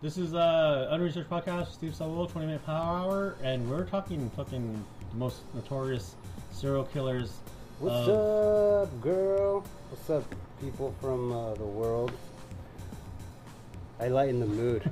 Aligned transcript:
This 0.00 0.16
is 0.16 0.32
uh 0.32 0.88
Unresearched 0.92 1.28
Podcast, 1.28 1.72
Steve 1.72 1.92
Saul, 1.92 2.28
20 2.28 2.46
Minute 2.46 2.64
Power 2.64 2.98
Hour, 2.98 3.36
and 3.42 3.68
we're 3.68 3.84
talking 3.84 4.30
fucking 4.30 4.84
the 5.10 5.16
most 5.16 5.40
notorious 5.54 6.14
serial 6.52 6.84
killers. 6.84 7.38
What's 7.80 8.08
of- 8.08 8.86
up, 8.88 9.00
girl? 9.00 9.64
What's 9.90 10.08
up, 10.08 10.22
people 10.60 10.94
from 11.00 11.32
uh, 11.32 11.54
the 11.54 11.64
world? 11.64 12.12
I 13.98 14.06
lighten 14.06 14.38
the 14.38 14.46
mood. 14.46 14.88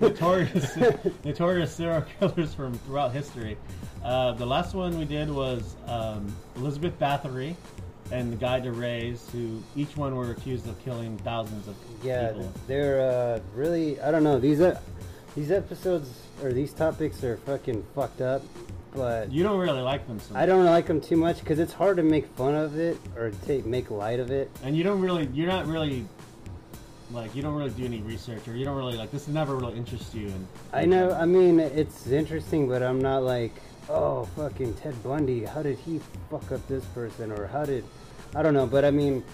notorious, 0.00 0.76
notorious 1.24 1.72
serial 1.72 2.02
killers 2.18 2.52
from 2.52 2.74
throughout 2.78 3.12
history. 3.12 3.56
Uh, 4.02 4.32
the 4.32 4.46
last 4.46 4.74
one 4.74 4.98
we 4.98 5.04
did 5.04 5.30
was 5.30 5.76
um, 5.86 6.34
Elizabeth 6.56 6.98
Bathory 6.98 7.54
and 8.12 8.32
the 8.32 8.36
Guy 8.36 8.60
DeRays, 8.60 9.30
who 9.30 9.62
each 9.76 9.96
one 9.96 10.14
were 10.14 10.30
accused 10.30 10.68
of 10.68 10.82
killing 10.84 11.16
thousands 11.18 11.66
of 11.68 11.74
yeah, 12.02 12.28
people. 12.28 12.52
they're 12.66 13.00
uh, 13.00 13.40
really. 13.54 14.00
I 14.00 14.10
don't 14.10 14.24
know. 14.24 14.38
These 14.38 14.60
uh, 14.60 14.78
these 15.34 15.50
episodes 15.50 16.10
or 16.42 16.52
these 16.52 16.72
topics 16.72 17.24
are 17.24 17.36
fucking 17.38 17.84
fucked 17.94 18.20
up, 18.20 18.42
but 18.94 19.32
You 19.32 19.42
don't 19.42 19.58
really 19.58 19.80
like 19.82 20.06
them, 20.06 20.20
so 20.20 20.34
I 20.36 20.46
don't 20.46 20.64
like 20.64 20.86
them 20.86 21.00
too 21.00 21.16
much 21.16 21.40
because 21.40 21.58
it's 21.58 21.72
hard 21.72 21.96
to 21.96 22.02
make 22.02 22.26
fun 22.36 22.54
of 22.54 22.78
it 22.78 22.98
or 23.16 23.30
take 23.46 23.64
make 23.66 23.90
light 23.90 24.20
of 24.20 24.30
it. 24.30 24.50
and 24.62 24.76
you 24.76 24.84
don't 24.84 25.00
really, 25.00 25.28
you're 25.32 25.48
not 25.48 25.66
really. 25.66 26.06
Like 27.12 27.34
you 27.36 27.42
don't 27.42 27.54
really 27.54 27.70
do 27.70 27.84
any 27.84 28.00
research, 28.00 28.48
or 28.48 28.56
you 28.56 28.64
don't 28.64 28.76
really 28.76 28.96
like 28.96 29.10
this. 29.12 29.28
Never 29.28 29.54
really 29.56 29.76
interests 29.76 30.14
you, 30.14 30.26
and 30.26 30.46
I 30.72 30.84
know. 30.84 31.12
I 31.12 31.26
mean, 31.26 31.60
it's 31.60 32.06
interesting, 32.08 32.66
but 32.66 32.82
I'm 32.82 33.00
not 33.00 33.22
like, 33.22 33.52
oh, 33.88 34.24
fucking 34.36 34.74
Ted 34.74 35.00
Bundy. 35.02 35.44
How 35.44 35.62
did 35.62 35.78
he 35.78 36.00
fuck 36.30 36.50
up 36.52 36.66
this 36.68 36.84
person, 36.86 37.32
or 37.32 37.46
how 37.46 37.64
did, 37.64 37.84
I 38.34 38.42
don't 38.42 38.54
know. 38.54 38.66
But 38.66 38.84
I 38.84 38.90
mean, 38.90 39.24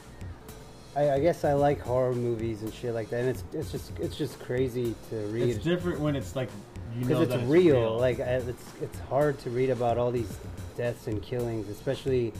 I, 0.97 1.13
I 1.13 1.21
guess 1.21 1.45
I 1.45 1.55
like 1.55 1.81
horror 1.81 2.15
movies 2.15 2.63
and 2.63 2.73
shit 2.73 2.95
like 2.95 3.11
that. 3.11 3.21
And 3.21 3.29
it's 3.31 3.45
it's 3.53 3.71
just 3.73 3.99
it's 3.99 4.17
just 4.17 4.39
crazy 4.41 4.95
to 5.11 5.17
read 5.27 5.49
It's 5.49 5.65
different 5.65 6.01
when 6.01 6.17
it's 6.17 6.35
like 6.35 6.51
you 6.99 7.05
know 7.07 7.23
it's, 7.23 7.35
real. 7.45 7.99
Like 7.99 8.21
I, 8.21 8.37
it's 8.37 8.65
it's 8.83 8.99
hard 9.01 9.39
to 9.41 9.51
read 9.51 9.71
about 9.71 9.99
all 9.99 10.11
these 10.11 10.37
deaths 10.77 11.07
and 11.07 11.23
killings, 11.23 11.69
especially 11.69 12.33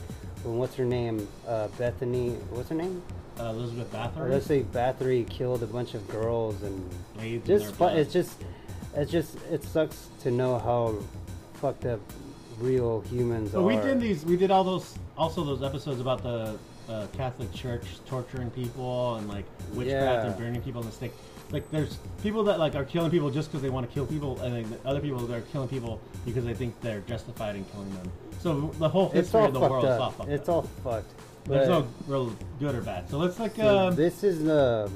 when 0.43 0.57
what's 0.57 0.75
her 0.75 0.85
name, 0.85 1.27
uh, 1.47 1.67
Bethany. 1.77 2.31
What's 2.51 2.69
her 2.69 2.75
name? 2.75 3.01
uh, 3.39 3.49
Elizabeth 3.49 3.91
Bathory. 3.91 4.29
let's 4.29 4.45
say 4.45 4.63
Bathory 4.63 5.27
killed 5.29 5.63
a 5.63 5.67
bunch 5.67 5.93
of 5.93 6.07
girls 6.09 6.61
and 6.63 6.89
in 7.19 7.43
just 7.45 7.73
fu- 7.75 7.85
it's 7.85 8.13
just 8.13 8.41
it's 8.95 9.11
just 9.11 9.37
it 9.49 9.63
sucks 9.63 10.07
to 10.21 10.31
know 10.31 10.59
how 10.59 10.95
fucked 11.61 11.85
up 11.85 11.99
real 12.59 13.01
humans 13.01 13.51
But 13.51 13.59
are. 13.59 13.63
we 13.63 13.75
did 13.77 14.01
these. 14.01 14.25
We 14.25 14.35
did 14.37 14.51
all 14.51 14.63
those. 14.63 14.97
Also, 15.17 15.43
those 15.43 15.63
episodes 15.63 16.01
about 16.01 16.23
the 16.23 16.57
uh, 16.89 17.07
Catholic 17.15 17.53
Church 17.53 17.83
torturing 18.07 18.49
people 18.51 19.15
and 19.15 19.27
like 19.29 19.45
witchcraft 19.73 20.23
Yeah. 20.23 20.25
and 20.27 20.37
burning 20.37 20.61
people 20.61 20.81
on 20.81 20.87
the 20.87 20.91
stake. 20.91 21.13
Like, 21.51 21.69
there's 21.69 21.97
people 22.23 22.43
that 22.45 22.59
like 22.59 22.75
are 22.75 22.85
killing 22.85 23.11
people 23.11 23.29
just 23.29 23.49
because 23.49 23.61
they 23.61 23.69
want 23.69 23.87
to 23.87 23.93
kill 23.93 24.05
people, 24.05 24.39
and 24.41 24.55
then 24.55 24.79
other 24.85 24.99
people 25.01 25.19
that 25.19 25.35
are 25.37 25.41
killing 25.41 25.67
people 25.67 25.99
because 26.25 26.45
they 26.45 26.53
think 26.53 26.79
they're 26.81 27.01
justified 27.01 27.55
in 27.55 27.65
killing 27.65 27.93
them. 27.95 28.11
So 28.39 28.71
the 28.79 28.89
whole 28.89 29.09
history 29.09 29.43
of 29.45 29.53
the 29.53 29.59
world 29.59 29.83
is 29.83 29.89
all 29.91 30.01
up. 30.01 30.17
fucked 30.17 30.29
It's 30.29 30.49
up. 30.49 30.55
all 30.55 30.61
fucked. 30.83 31.11
There's 31.45 31.67
no 31.67 31.87
real 32.07 32.35
good 32.59 32.75
or 32.75 32.81
bad. 32.81 33.09
So 33.09 33.17
let's 33.17 33.39
like. 33.39 33.55
so 33.55 33.87
um, 33.89 33.95
this 33.95 34.23
is 34.23 34.43
the 34.43 34.89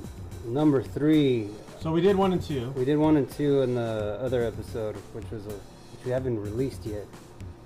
number 0.46 0.82
three. 0.82 1.50
so 1.80 1.92
we 1.92 2.02
did 2.02 2.16
one 2.16 2.34
and 2.34 2.42
two. 2.42 2.70
We 2.78 2.86
did 2.86 2.98
one 2.98 3.18
and 3.18 3.30
two 3.30 3.62
in 3.64 3.76
the 3.76 4.18
other 4.22 4.44
episode, 4.44 4.96
which 5.14 5.30
was 5.32 5.46
a 5.48 5.54
we 6.06 6.12
haven't 6.12 6.40
released 6.42 6.86
yet. 6.86 7.06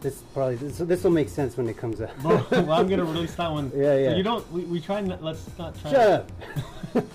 This 0.02 0.22
probably 0.34 0.56
this 0.56 0.78
this 0.78 1.04
will 1.04 1.12
make 1.12 1.28
sense 1.28 1.58
when 1.58 1.68
it 1.68 1.78
comes 1.78 2.00
out. 2.00 2.18
well, 2.24 2.48
well, 2.52 2.72
I'm 2.72 2.88
gonna 2.88 3.04
release 3.04 3.36
that 3.36 3.52
one. 3.52 3.72
Yeah, 3.76 3.98
yeah. 3.98 4.12
So 4.12 4.18
you 4.18 4.24
don't. 4.24 4.52
We, 4.52 4.62
we 4.64 4.80
try. 4.80 5.02
Not, 5.02 5.22
let's 5.22 5.46
not 5.58 5.80
try. 5.82 5.92
Shut 5.92 6.10
up. 6.10 6.32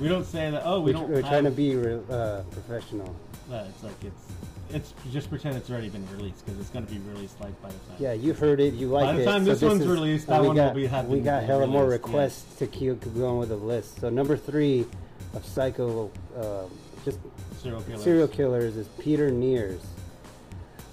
We 0.00 0.08
don't 0.08 0.24
say 0.24 0.50
that. 0.50 0.62
Oh, 0.64 0.80
we 0.80 0.86
we, 0.86 0.92
don't. 0.92 1.08
We're 1.08 1.20
trying 1.22 1.44
to 1.44 1.52
be 1.52 1.76
re- 1.76 2.00
uh, 2.10 2.42
professional. 2.50 3.14
Uh, 3.52 3.64
it's 3.68 3.84
like 3.84 3.92
it's 4.02 4.24
it's 4.72 4.94
just 5.12 5.28
pretend 5.28 5.56
it's 5.56 5.70
already 5.70 5.88
been 5.88 6.06
released 6.16 6.44
because 6.44 6.58
it's 6.60 6.70
going 6.70 6.86
to 6.86 6.92
be 6.92 6.98
released 7.12 7.40
like 7.40 7.60
by 7.62 7.68
the 7.68 7.74
time. 7.74 7.96
Yeah, 7.98 8.12
you 8.12 8.32
heard 8.32 8.60
it. 8.60 8.74
You 8.74 8.88
like 8.88 9.04
it. 9.04 9.06
By 9.06 9.12
the 9.16 9.22
it. 9.22 9.24
time 9.24 9.44
so 9.44 9.50
this 9.52 9.62
one's 9.62 9.82
is- 9.82 9.88
released, 9.88 10.26
that 10.28 10.42
one 10.42 10.56
will 10.56 10.74
be 10.74 10.86
having 10.86 11.10
We 11.10 11.20
got 11.20 11.42
hella 11.44 11.66
more 11.66 11.84
released, 11.84 12.02
yeah. 12.06 12.12
requests 12.12 12.54
to 12.58 12.66
keep 12.66 13.14
going 13.14 13.38
with 13.38 13.48
the 13.50 13.56
list. 13.56 14.00
So 14.00 14.10
number 14.10 14.36
three 14.36 14.86
of 15.34 15.44
Psycho, 15.44 16.10
uh, 16.36 16.62
just 17.04 17.18
serial 17.60 17.82
killers. 17.82 18.02
serial 18.02 18.28
killers 18.28 18.76
is 18.76 18.88
Peter 18.98 19.30
Niers. 19.30 19.80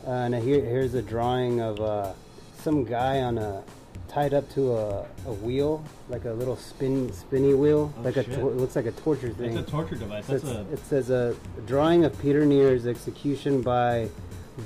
Uh, 0.07 0.12
and 0.12 0.35
here, 0.35 0.63
here's 0.63 0.94
a 0.94 1.01
drawing 1.01 1.59
of 1.59 1.79
uh, 1.81 2.13
some 2.59 2.85
guy 2.85 3.22
on 3.22 3.38
a 3.38 3.62
tied 4.07 4.34
up 4.34 4.50
to 4.51 4.72
a, 4.73 5.01
a 5.25 5.34
wheel, 5.34 5.84
like 6.07 6.23
a 6.23 6.31
little 6.31 6.56
spin 6.56 7.12
spinny 7.12 7.53
wheel, 7.53 7.94
Oh, 7.97 8.01
like 8.03 8.16
a 8.16 8.23
tor- 8.23 8.51
looks 8.51 8.78
like 8.78 8.85
a 8.85 8.94
torture 8.94 9.28
It's 9.28 9.38
thing. 9.38 9.57
a 9.57 9.63
torture 9.63 9.95
device. 9.95 10.25
So 10.28 10.34
That's 10.34 10.44
it's- 10.45 10.66
a 10.69 10.73
it 10.73 10.79
says 10.85 11.09
a 11.09 11.35
drawing 11.66 12.06
of 12.06 12.18
Peter 12.22 12.45
Nier's 12.45 12.88
execution 12.88 13.62
by 13.62 14.07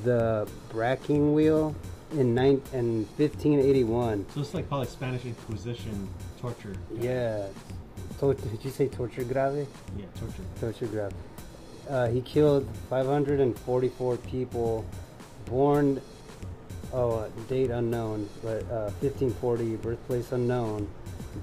the 0.03 0.47
Breaking 0.69 1.33
Wheel 1.33 1.75
in, 2.11 2.35
nine, 2.35 2.61
in 2.71 3.05
1581. 3.17 4.27
so 4.33 4.41
it's 4.41 4.53
like 4.53 4.67
probably 4.69 4.87
Spanish 4.87 5.25
Inquisition 5.25 6.07
torture. 6.39 6.75
Yeah. 6.99 7.47
To- 8.19 8.35
did 8.35 8.63
you 8.63 8.69
say 8.69 8.87
torture 8.89 9.23
grave? 9.23 9.67
Yeah, 9.97 10.05
torture. 10.19 10.43
Torture 10.59 10.85
grave. 10.85 11.11
Uh, 11.89 12.07
he 12.09 12.21
killed 12.21 12.67
544 12.91 14.17
people, 14.17 14.85
born, 15.51 16.01
oh, 16.93 17.11
uh, 17.11 17.29
date 17.49 17.69
unknown, 17.69 18.27
but 18.41 18.63
uh, 18.71 18.89
1540, 19.01 19.75
birthplace 19.75 20.31
unknown. 20.31 20.87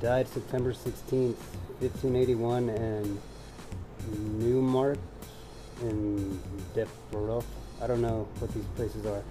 Died 0.01 0.27
September 0.29 0.73
16th, 0.73 1.37
1581, 1.81 2.71
in 2.71 3.19
Newmark 4.39 4.99
in 5.83 6.41
Deporov. 6.75 7.45
I 7.81 7.87
don't 7.87 8.01
know 8.03 8.27
what 8.41 8.53
these 8.53 8.65
places 8.77 9.07
are. 9.07 9.23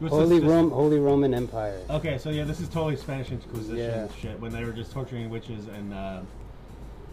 What's 0.00 0.14
Holy 0.14 0.38
this- 0.40 0.48
Rome, 0.48 0.70
Holy 0.70 0.98
Roman 0.98 1.34
Empire. 1.34 1.80
Okay, 1.90 2.18
so 2.18 2.30
yeah, 2.30 2.44
this 2.44 2.60
is 2.60 2.68
totally 2.68 2.96
Spanish 2.96 3.30
Inquisition 3.30 3.76
Yeah. 3.76 4.08
shit 4.20 4.40
when 4.40 4.52
they 4.52 4.64
were 4.64 4.72
just 4.72 4.92
torturing 4.92 5.28
witches 5.30 5.66
and 5.68 5.92
uh, 5.92 6.20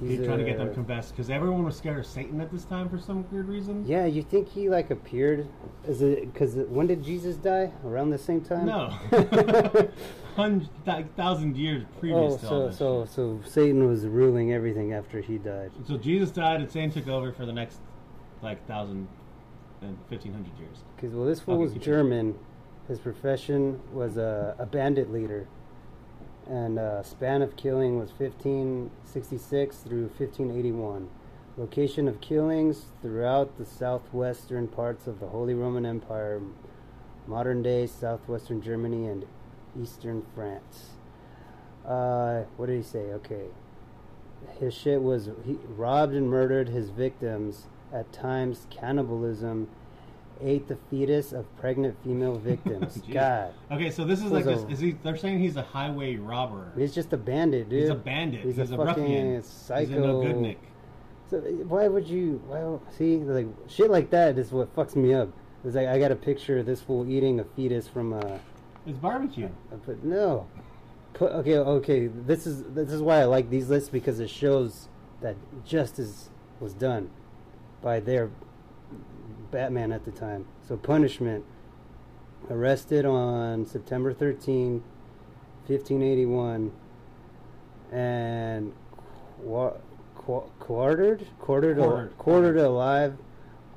He's 0.02 0.26
trying 0.26 0.40
to 0.40 0.44
get 0.44 0.58
them 0.58 0.74
confessed 0.74 1.12
because 1.12 1.30
everyone 1.30 1.64
was 1.64 1.78
scared 1.78 2.00
of 2.00 2.06
Satan 2.06 2.42
at 2.42 2.52
this 2.52 2.66
time 2.66 2.90
for 2.90 3.00
some 3.00 3.26
weird 3.32 3.48
reason. 3.48 3.86
Yeah, 3.88 4.06
you 4.06 4.24
think 4.24 4.50
he 4.50 4.70
like 4.70 4.92
appeared? 4.92 5.48
Is 5.88 6.02
it 6.02 6.34
because 6.34 6.56
when 6.56 6.88
did 6.88 7.04
Jesus 7.04 7.38
die? 7.38 7.72
Around 7.86 8.10
the 8.10 8.18
same 8.18 8.42
time? 8.42 8.66
No, 8.66 8.90
hundred 10.36 10.70
thousand 11.16 11.56
years 11.56 11.86
previous 12.00 12.34
oh, 12.34 12.38
to 12.38 12.48
all 12.48 12.50
so 12.50 12.68
this. 12.68 12.78
so 12.78 13.06
so 13.06 13.40
Satan 13.50 13.88
was 13.88 14.06
ruling 14.06 14.52
everything 14.52 14.94
after 14.94 15.22
he 15.22 15.38
died. 15.38 15.72
So 15.88 15.98
Jesus 15.98 16.30
died 16.30 16.60
and 16.60 16.70
Satan 16.70 16.92
took 16.92 17.08
over 17.08 17.32
for 17.32 17.46
the 17.46 17.54
next 17.54 17.80
like 18.42 18.66
thousand 18.68 19.08
and 19.82 19.98
fifteen 20.10 20.34
hundred 20.34 20.58
years. 20.60 20.80
Because 20.96 21.16
well, 21.16 21.26
this 21.26 21.40
fool 21.40 21.58
was 21.58 21.74
German. 21.74 22.38
His 22.88 23.00
profession 23.00 23.80
was 23.94 24.18
a, 24.18 24.56
a 24.60 24.66
bandit 24.66 25.12
leader, 25.12 25.48
and 26.48 26.78
uh, 26.78 27.04
span 27.04 27.42
of 27.42 27.56
killing 27.56 27.98
was 27.98 28.10
1566 28.18 29.78
through 29.78 30.08
1581. 30.08 31.10
Location 31.58 32.08
of 32.08 32.22
killings 32.22 32.86
throughout 33.02 33.58
the 33.58 33.66
southwestern 33.66 34.68
parts 34.68 35.08
of 35.08 35.20
the 35.20 35.28
Holy 35.28 35.54
Roman 35.54 35.86
Empire, 35.86 36.42
modern 37.28 37.64
day 37.64 37.88
southwestern 37.88 38.62
Germany 38.62 39.08
and 39.08 39.26
eastern 39.82 40.26
France. 40.36 40.92
Uh, 41.86 42.44
what 42.58 42.68
did 42.68 42.78
he 42.78 42.84
say? 42.84 43.12
Okay. 43.14 43.46
His 44.60 44.74
shit 44.74 45.02
was 45.02 45.30
he 45.46 45.58
robbed 45.68 46.14
and 46.14 46.30
murdered 46.30 46.70
his 46.70 46.90
victims, 46.90 47.68
at 47.94 48.12
times 48.12 48.68
cannibalism, 48.70 49.70
ate 50.41 50.68
the 50.68 50.78
fetus 50.90 51.31
of 51.31 51.46
pregnant 51.57 51.96
female 52.03 52.38
victims. 52.38 53.01
God. 53.12 53.53
Okay, 53.72 53.91
so 53.91 54.03
this 54.03 54.22
is 54.22 54.31
like 54.31 54.46
this. 54.46 54.66
Is 54.69 54.79
he? 54.79 54.91
They're 55.03 55.18
saying 55.18 55.40
he's 55.40 55.57
a 55.57 55.62
highway 55.62 56.16
robber. 56.16 56.72
He's 56.78 56.94
just 56.94 57.13
a 57.13 57.18
bandit, 57.18 57.69
dude. 57.69 57.81
He's 57.81 57.90
a 57.90 57.96
bandit. 57.96 58.44
He's, 58.44 58.56
He's, 58.57 58.72
a, 58.72 58.79
a, 58.79 58.85
fucking 58.85 59.41
psycho. 59.44 59.88
He's 59.88 59.97
a 59.97 60.00
no 60.00 60.22
good 60.22 60.38
Nick. 60.38 60.59
So 61.29 61.40
why 61.40 61.88
would 61.88 62.07
you? 62.07 62.41
Well, 62.47 62.81
see, 62.97 63.18
like 63.18 63.47
shit 63.67 63.90
like 63.90 64.09
that 64.11 64.37
is 64.37 64.52
what 64.52 64.76
fucks 64.76 64.96
me 64.96 65.14
up. 65.14 65.29
It's 65.64 65.76
like 65.76 65.87
I 65.87 65.97
got 65.97 66.11
a 66.11 66.16
picture 66.16 66.59
of 66.59 66.66
this 66.66 66.81
fool 66.81 67.09
eating 67.09 67.40
a 67.40 67.43
fetus 67.43 67.88
from 67.88 68.14
a. 68.14 68.40
It's 68.85 68.99
barbecue. 68.99 69.49
But 69.85 70.03
no. 70.03 70.47
Put, 71.14 71.31
okay, 71.31 71.58
okay. 71.58 72.08
This 72.08 72.46
is 72.46 72.64
this 72.73 72.91
is 72.91 73.02
why 73.02 73.22
I 73.22 73.26
like 73.26 73.49
these 73.49 73.70
lists 73.70 73.90
because 73.90 74.20
it 74.20 74.29
shows 74.29 74.90
that 75.22 75.35
justice 75.66 76.29
was 76.59 76.73
done 76.73 77.09
by 77.81 77.99
their 77.99 78.29
Batman 79.52 79.92
at 79.92 80.06
the 80.06 80.12
time. 80.12 80.46
So 80.68 80.78
punishment. 80.78 81.44
Arrested 82.50 83.06
on 83.08 83.66
September 83.66 84.14
13, 84.14 84.84
1581, 85.66 86.72
and 87.92 88.72
qua- 89.44 89.74
qua- 90.16 90.44
quartered, 90.59 91.26
quartered, 91.40 91.80
al- 91.80 91.86
Quartered. 91.90 92.18
quartered 92.20 92.58
alive 92.58 93.18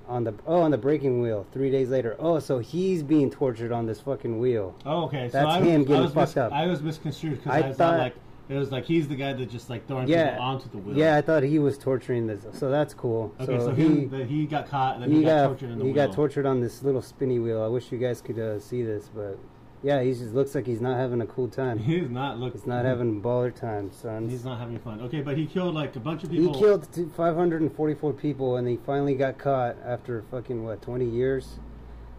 on 0.07 0.25
the 0.25 0.35
oh 0.47 0.61
on 0.61 0.71
the 0.71 0.77
breaking 0.77 1.23
wheel. 1.23 1.47
Three 1.53 1.71
days 1.71 1.89
later, 1.89 2.15
oh, 2.19 2.41
so 2.41 2.59
he's 2.59 3.03
being 3.03 3.31
tortured 3.31 3.73
on 3.73 3.87
this 3.87 4.01
fucking 4.01 4.39
wheel. 4.39 4.75
Oh, 4.85 5.05
okay. 5.05 5.29
So 5.31 5.39
That's 5.39 5.49
I, 5.49 5.61
him 5.61 5.81
was- 5.81 5.89
getting 5.89 5.95
I 5.97 6.05
was 6.05 6.13
fucked 6.13 6.37
up. 6.37 6.53
I 6.53 6.67
was 6.67 6.83
misconstrued 6.83 7.39
because 7.43 7.53
I 7.53 7.59
I, 7.59 7.63
thought- 7.63 7.77
thought 7.77 7.99
like 7.99 8.15
It 8.49 8.55
was 8.55 8.73
like 8.73 8.87
he's 8.87 9.09
the 9.09 9.15
guy 9.15 9.35
that 9.35 9.51
just 9.51 9.69
like 9.69 9.87
throwing 9.87 10.09
Yeah. 10.09 10.31
people 10.31 10.45
onto 10.45 10.69
the 10.71 10.79
wheel. 10.79 10.97
Yeah, 10.97 11.17
I 11.17 11.21
thought 11.21 11.43
he 11.43 11.59
was 11.59 11.77
torturing 11.77 12.27
this, 12.27 12.47
so 12.53 12.71
that's 12.71 12.95
cool. 12.95 13.33
Okay, 13.41 13.59
so, 13.59 13.67
so 13.67 13.75
he 13.75 14.07
the, 14.07 14.25
he 14.25 14.47
got 14.47 14.69
caught 14.69 14.95
and 14.95 15.03
then 15.03 15.11
he 15.11 15.19
he, 15.19 15.25
got, 15.25 15.43
got 15.43 15.47
tortured 15.49 15.71
in 15.71 15.79
the 15.79 15.85
he 15.85 15.93
wheel. 15.93 16.07
got 16.07 16.15
tortured 16.15 16.47
on 16.47 16.61
this 16.61 16.83
little 16.83 17.03
spinny 17.03 17.39
wheel. 17.39 17.63
I 17.63 17.67
wish 17.67 17.93
you 17.93 17.99
guys 17.99 18.23
could 18.23 18.39
uh, 18.39 18.59
see 18.59 18.83
this, 18.83 19.11
but 19.15 19.39
yeah, 19.83 20.03
he 20.03 20.13
just 20.13 20.35
looks 20.35 20.55
like 20.55 20.67
he's 20.67 20.81
not 20.81 20.97
having 20.97 21.21
a 21.21 21.27
cool 21.27 21.47
time. 21.49 21.79
He's 21.85 22.11
not 22.11 22.39
looking. 22.39 22.59
He's 22.61 22.67
not 22.67 22.85
having 22.85 23.23
baller 23.23 23.55
time, 23.55 23.93
son. 23.93 24.29
He's 24.29 24.45
not 24.45 24.59
having 24.59 24.79
fun. 24.81 25.01
Okay, 25.03 25.21
but 25.21 25.37
he 25.37 25.47
killed 25.47 25.75
like 25.75 25.95
a 25.95 26.01
bunch 26.01 26.25
of 26.25 26.31
people. 26.31 26.53
He 26.53 26.59
killed 26.59 26.89
544 27.17 28.13
people, 28.15 28.57
and 28.57 28.67
he 28.67 28.77
finally 28.77 29.15
got 29.15 29.39
caught 29.39 29.77
after 29.85 30.25
fucking 30.31 30.65
what 30.65 30.83
20 30.83 31.05
years. 31.05 31.61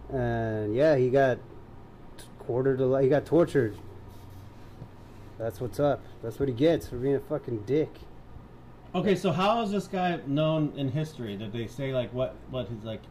And 0.09 0.73
yeah, 0.75 0.95
he 0.95 1.09
got 1.09 1.39
quartered. 2.39 2.79
alive. 2.79 3.03
He 3.03 3.09
got 3.09 3.25
tortured. 3.25 3.75
That's 5.39 5.59
what's 5.61 5.79
up. 5.79 6.01
That's 6.21 6.37
what 6.39 6.49
he 6.49 6.53
gets 6.53 6.87
for 6.87 6.97
being 6.97 7.15
a 7.15 7.19
fucking 7.21 7.63
dick. 7.65 7.89
Okay, 8.93 9.15
so 9.15 9.31
how 9.31 9.61
is 9.61 9.71
this 9.71 9.87
guy 9.87 10.19
known 10.27 10.73
in 10.75 10.89
history? 10.91 11.37
Did 11.37 11.53
they 11.53 11.65
say 11.67 11.93
like 11.93 12.13
what 12.13 12.35
what 12.51 12.67
his 12.67 12.83
like? 12.83 13.01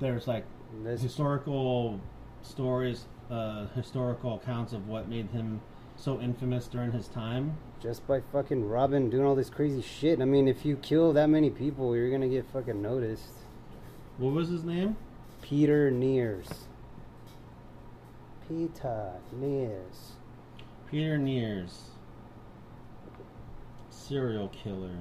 There's 0.00 0.26
like 0.26 0.44
This- 0.82 1.00
historical 1.02 2.00
stories, 2.42 3.06
uh, 3.30 3.66
historical 3.74 4.34
accounts 4.34 4.72
of 4.72 4.88
what 4.88 5.08
made 5.08 5.28
him 5.30 5.60
so 5.96 6.20
infamous 6.20 6.66
during 6.68 6.90
his 6.92 7.06
time. 7.08 7.56
just 7.80 8.06
by 8.06 8.20
fucking 8.32 8.64
robbing, 8.68 9.10
doing 9.10 9.24
all 9.24 9.34
this 9.34 9.50
crazy 9.50 9.82
shit. 9.82 10.20
I 10.20 10.24
mean, 10.24 10.46
if 10.48 10.64
you 10.64 10.76
kill 10.76 11.12
that 11.14 11.28
many 11.28 11.50
people, 11.50 11.96
you're 11.96 12.10
gonna 12.10 12.28
get 12.28 12.46
fucking 12.52 12.80
noticed. 12.80 13.34
What 14.18 14.32
was 14.34 14.48
his 14.48 14.62
name? 14.64 14.96
Peter 15.42 15.90
Niers. 15.90 16.46
Peter 18.48 19.12
Niers. 19.34 20.12
Peter 20.92 21.16
Niers. 21.16 21.70
Serial 23.88 24.48
killer. 24.48 24.98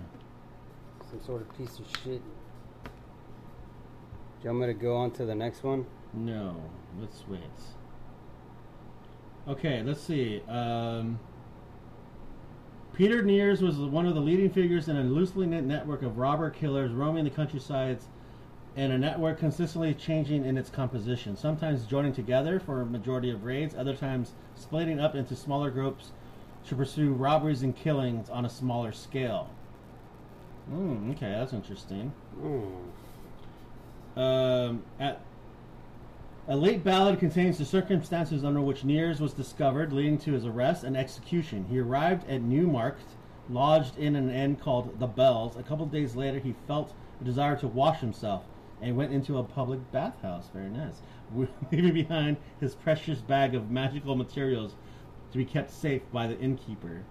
Some 1.09 1.21
sort 1.21 1.41
of 1.41 1.57
piece 1.57 1.79
of 1.79 1.85
shit. 1.88 2.21
Do 2.23 2.91
you 4.43 4.49
want 4.51 4.61
me 4.61 4.67
to 4.67 4.73
go 4.73 4.95
on 4.95 5.11
to 5.11 5.25
the 5.25 5.35
next 5.35 5.63
one? 5.63 5.85
No, 6.13 6.55
let's 6.97 7.25
wait. 7.27 7.41
Okay, 9.49 9.83
let's 9.83 9.99
see. 9.99 10.41
Um, 10.47 11.19
Peter 12.93 13.21
Niers 13.21 13.61
was 13.61 13.75
one 13.75 14.05
of 14.05 14.15
the 14.15 14.21
leading 14.21 14.49
figures 14.49 14.88
in 14.88 14.95
a 14.95 15.03
loosely 15.03 15.45
knit 15.45 15.65
network 15.65 16.03
of 16.03 16.17
robber 16.17 16.49
killers 16.49 16.93
roaming 16.93 17.25
the 17.25 17.29
countrysides, 17.29 18.07
and 18.75 18.94
a 18.94 18.97
network 18.97 19.39
consistently 19.39 19.94
changing 19.94 20.45
in 20.45 20.57
its 20.57 20.69
composition. 20.69 21.35
Sometimes 21.35 21.85
joining 21.85 22.13
together 22.13 22.59
for 22.59 22.81
a 22.81 22.85
majority 22.85 23.29
of 23.29 23.44
raids, 23.44 23.75
other 23.75 23.95
times 23.95 24.31
splitting 24.56 25.00
up 25.00 25.13
into 25.13 25.35
smaller 25.35 25.69
groups 25.69 26.12
to 26.68 26.75
pursue 26.75 27.12
robberies 27.13 27.63
and 27.63 27.75
killings 27.75 28.29
on 28.29 28.45
a 28.45 28.50
smaller 28.50 28.91
scale. 28.91 29.50
Hmm. 30.69 31.12
okay, 31.12 31.31
that's 31.31 31.53
interesting. 31.53 32.13
Hmm. 32.39 34.19
Um, 34.19 34.83
at 35.00 35.19
a 36.47 36.56
late 36.56 36.83
ballad 36.83 37.19
contains 37.19 37.57
the 37.57 37.65
circumstances 37.65 38.44
under 38.44 38.62
which 38.62 38.83
Niers 38.83 39.19
was 39.19 39.33
discovered, 39.33 39.94
leading 39.94 40.17
to 40.19 40.33
his 40.33 40.45
arrest 40.45 40.83
and 40.83 40.95
execution. 40.95 41.65
He 41.69 41.79
arrived 41.79 42.29
at 42.29 42.41
Newmarket, 42.41 43.06
lodged 43.50 43.97
in 43.97 44.15
an 44.15 44.29
inn 44.29 44.56
called 44.56 45.00
the 45.00 45.07
Bells. 45.07 45.56
A 45.56 45.63
couple 45.63 45.85
of 45.85 45.91
days 45.91 46.15
later, 46.15 46.39
he 46.39 46.56
felt 46.67 46.94
a 47.19 47.24
desire 47.24 47.56
to 47.57 47.67
wash 47.67 48.00
himself 48.00 48.44
and 48.81 48.95
went 48.95 49.13
into 49.13 49.38
a 49.38 49.44
public 49.44 49.80
bathhouse. 49.92 50.50
Very 50.54 50.69
nice, 50.69 51.01
leaving 51.72 51.94
behind 51.94 52.38
his 52.60 52.75
precious 52.75 53.19
bag 53.19 53.56
of 53.56 53.72
magical 53.72 54.16
materials 54.16 54.75
to 55.31 55.38
be 55.38 55.45
kept 55.45 55.72
safe 55.72 56.01
by 56.12 56.28
the 56.28 56.38
innkeeper. 56.39 57.04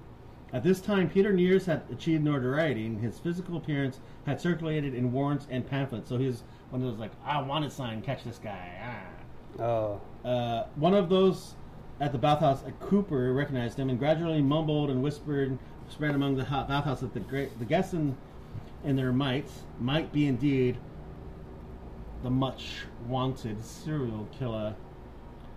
At 0.52 0.64
this 0.64 0.80
time, 0.80 1.08
Peter 1.08 1.32
Niers 1.32 1.64
had 1.64 1.82
achieved 1.92 2.24
notoriety, 2.24 2.84
and 2.86 3.00
his 3.00 3.18
physical 3.20 3.56
appearance 3.56 4.00
had 4.26 4.40
circulated 4.40 4.94
in 4.94 5.12
warrants 5.12 5.46
and 5.48 5.64
pamphlets. 5.66 6.08
So 6.08 6.18
he 6.18 6.26
was 6.26 6.42
one 6.70 6.82
of 6.82 6.88
those 6.88 6.98
like, 6.98 7.12
"I 7.24 7.40
wanted 7.40 7.70
sign, 7.70 8.02
catch 8.02 8.24
this 8.24 8.38
guy." 8.38 8.68
Ah. 8.82 9.62
Oh, 9.62 10.00
Uh, 10.24 10.66
one 10.76 10.94
of 10.94 11.08
those 11.08 11.54
at 12.00 12.12
the 12.12 12.18
bathhouse, 12.18 12.64
a 12.66 12.72
Cooper, 12.72 13.32
recognized 13.32 13.78
him 13.78 13.90
and 13.90 13.98
gradually 13.98 14.40
mumbled 14.42 14.90
and 14.90 15.02
whispered, 15.02 15.58
spread 15.88 16.14
among 16.14 16.36
the 16.36 16.44
hot 16.44 16.66
bathhouse 16.68 17.00
that 17.00 17.12
the 17.12 17.20
great, 17.20 17.56
the 17.58 17.64
guests 17.64 17.94
in, 17.94 18.16
in 18.84 18.96
their 18.96 19.12
mites 19.12 19.62
might 19.80 20.12
be 20.12 20.26
indeed 20.26 20.78
the 22.22 22.30
much 22.30 22.84
wanted 23.06 23.64
serial 23.64 24.28
killer, 24.38 24.74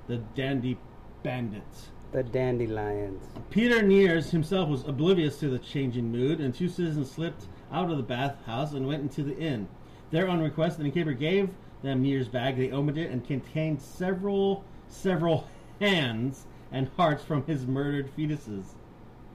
the 0.08 0.18
Dandy 0.36 0.78
Bandit. 1.24 1.64
the 2.12 2.24
dandelions. 2.24 3.24
Peter 3.50 3.82
Niers 3.82 4.30
himself 4.30 4.70
was 4.70 4.84
oblivious 4.88 5.40
to 5.40 5.50
the 5.50 5.60
changing 5.60 6.12
mood, 6.12 6.40
and 6.40 6.54
two 6.54 6.70
citizens 6.70 7.12
slipped 7.12 7.48
out 7.72 7.90
of 7.90 7.98
the 7.98 8.04
bathhouse 8.04 8.74
and 8.74 8.88
went 8.88 9.02
into 9.02 9.24
the 9.24 9.38
inn. 9.38 9.68
There, 10.12 10.28
on 10.28 10.40
request, 10.42 10.78
the 10.78 10.86
innkeeper 10.86 11.14
gave 11.14 11.50
them 11.82 12.04
Niers' 12.04 12.32
bag. 12.32 12.56
They 12.58 12.72
opened 12.72 12.98
it 12.98 13.10
and 13.10 13.26
contained 13.26 13.82
several, 13.82 14.64
several 14.88 15.48
hands 15.80 16.46
and 16.72 16.88
hearts 16.98 17.24
from 17.24 17.46
his 17.46 17.66
murdered 17.66 18.16
fetuses. 18.16 18.76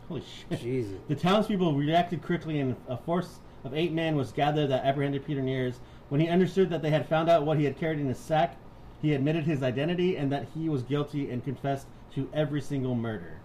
Holy 0.09 0.23
shit! 0.23 0.61
Jesus. 0.61 0.99
The 1.09 1.17
townspeople 1.17 1.75
reacted 1.75 2.23
quickly, 2.23 2.61
and 2.61 2.77
a 2.89 2.97
force 2.97 3.41
of 3.65 3.75
eight 3.75 3.93
men 3.93 4.15
was 4.15 4.31
gathered 4.31 4.69
that 4.69 4.85
apprehended 4.85 5.27
Peter 5.27 5.43
Niers. 5.43 5.81
When 6.09 6.21
he 6.21 6.29
understood 6.29 6.71
that 6.71 6.83
they 6.83 6.91
had 6.91 7.09
found 7.09 7.29
out 7.29 7.45
what 7.45 7.59
he 7.59 7.65
had 7.65 7.79
carried 7.79 7.99
in 7.99 8.07
his 8.09 8.19
sack, 8.19 8.57
he 9.03 9.13
admitted 9.13 9.45
his 9.45 9.63
identity 9.63 10.17
and 10.17 10.33
that 10.33 10.47
he 10.55 10.69
was 10.69 10.83
guilty 10.83 11.31
and 11.31 11.45
confessed 11.45 11.87
to 12.15 12.29
every 12.33 12.61
single 12.61 12.95
murder. 12.95 13.39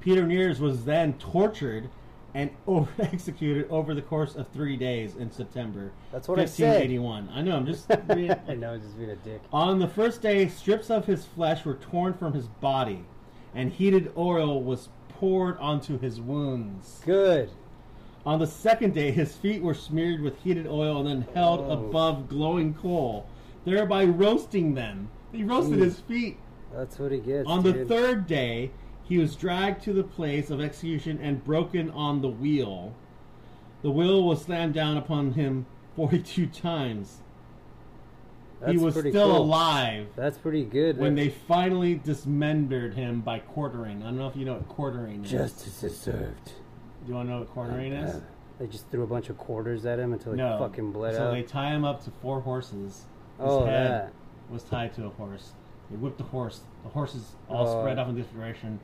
Peter 0.00 0.22
Niers 0.24 0.58
was 0.60 0.84
then 0.84 1.14
tortured 1.14 1.88
and 2.34 2.50
over- 2.66 2.90
executed 3.00 3.68
over 3.70 3.94
the 3.94 4.02
course 4.02 4.34
of 4.34 4.48
three 4.48 4.76
days 4.76 5.16
in 5.16 5.30
September 5.30 5.92
That's 6.12 6.28
what 6.28 6.38
I 6.38 6.44
said. 6.44 6.80
1581. 6.80 7.30
I 7.32 7.42
know, 7.42 7.56
I'm 7.56 7.66
just. 7.66 7.90
I 7.90 8.54
know, 8.54 8.78
just 8.78 8.96
being 8.96 9.10
a 9.10 9.16
dick. 9.16 9.42
On 9.52 9.78
the 9.78 9.88
first 9.88 10.22
day, 10.22 10.48
strips 10.48 10.90
of 10.90 11.06
his 11.06 11.24
flesh 11.24 11.64
were 11.64 11.74
torn 11.74 12.14
from 12.14 12.32
his 12.32 12.46
body, 12.46 13.04
and 13.54 13.72
heated 13.72 14.12
oil 14.16 14.62
was 14.62 14.88
poured 15.08 15.58
onto 15.58 15.98
his 15.98 16.20
wounds. 16.20 17.00
Good. 17.04 17.50
On 18.28 18.38
the 18.38 18.46
second 18.46 18.92
day, 18.92 19.10
his 19.10 19.34
feet 19.36 19.62
were 19.62 19.72
smeared 19.72 20.20
with 20.20 20.38
heated 20.42 20.66
oil 20.66 20.98
and 20.98 21.08
then 21.08 21.26
held 21.34 21.60
Oh. 21.60 21.70
above 21.72 22.28
glowing 22.28 22.74
coal, 22.74 23.24
thereby 23.64 24.04
roasting 24.04 24.74
them. 24.74 25.08
He 25.32 25.42
roasted 25.44 25.78
Jeez. 25.78 25.84
his 25.84 26.00
feet. 26.00 26.36
That's 26.74 26.98
what 26.98 27.10
he 27.10 27.20
gets. 27.20 27.48
On 27.48 27.62
the 27.62 27.86
third 27.86 28.26
day, 28.26 28.70
he 29.02 29.16
was 29.16 29.34
dragged 29.34 29.82
to 29.84 29.94
the 29.94 30.02
place 30.04 30.50
of 30.50 30.60
execution 30.60 31.18
and 31.22 31.42
broken 31.42 31.88
on 31.92 32.20
the 32.20 32.28
wheel. 32.28 32.92
The 33.80 33.90
wheel 33.90 34.22
was 34.22 34.42
slammed 34.42 34.74
down 34.74 34.98
upon 34.98 35.32
him 35.32 35.64
42 35.96 36.48
times. 36.48 37.22
That's 38.60 38.72
he 38.72 38.76
was 38.76 38.94
still 38.94 39.12
cool. 39.12 39.38
alive 39.38 40.08
That's 40.16 40.36
pretty 40.36 40.64
good. 40.66 40.98
when 40.98 41.18
eh? 41.18 41.22
they 41.24 41.28
finally 41.30 41.94
dismembered 41.94 42.92
him 42.92 43.22
by 43.22 43.38
quartering. 43.38 44.02
I 44.02 44.06
don't 44.06 44.18
know 44.18 44.28
if 44.28 44.36
you 44.36 44.44
know 44.44 44.52
what 44.54 44.68
quartering 44.68 45.24
is. 45.24 45.30
justice 45.30 45.82
is 45.82 45.96
served. 45.96 46.52
Do 47.08 47.12
you 47.12 47.16
want 47.16 47.28
to 47.30 47.32
know 47.32 47.38
what 47.38 47.48
cornering 47.54 47.94
is? 47.94 48.16
Uh, 48.16 48.20
They 48.58 48.66
just 48.66 48.86
threw 48.90 49.02
a 49.02 49.06
bunch 49.06 49.30
of 49.30 49.38
quarters 49.38 49.86
at 49.86 49.98
him 49.98 50.12
until 50.12 50.32
he 50.32 50.36
no. 50.36 50.58
fucking 50.58 50.92
bled 50.92 51.14
so 51.14 51.28
out. 51.28 51.30
they 51.30 51.42
tie 51.42 51.70
him 51.70 51.82
up 51.82 52.04
to 52.04 52.10
four 52.20 52.42
horses. 52.42 52.82
His 52.82 53.04
oh, 53.40 53.64
head 53.64 53.90
that. 53.90 54.12
was 54.50 54.62
tied 54.62 54.92
to 54.96 55.06
a 55.06 55.08
horse. 55.08 55.52
They 55.90 55.96
whipped 55.96 56.18
the 56.18 56.24
horse. 56.24 56.60
The 56.82 56.90
horses 56.90 57.32
all 57.48 57.66
Oh. 57.66 57.80
spread 57.80 57.98
off 57.98 58.10
in 58.10 58.14
this 58.14 58.26
direction. 58.26 58.78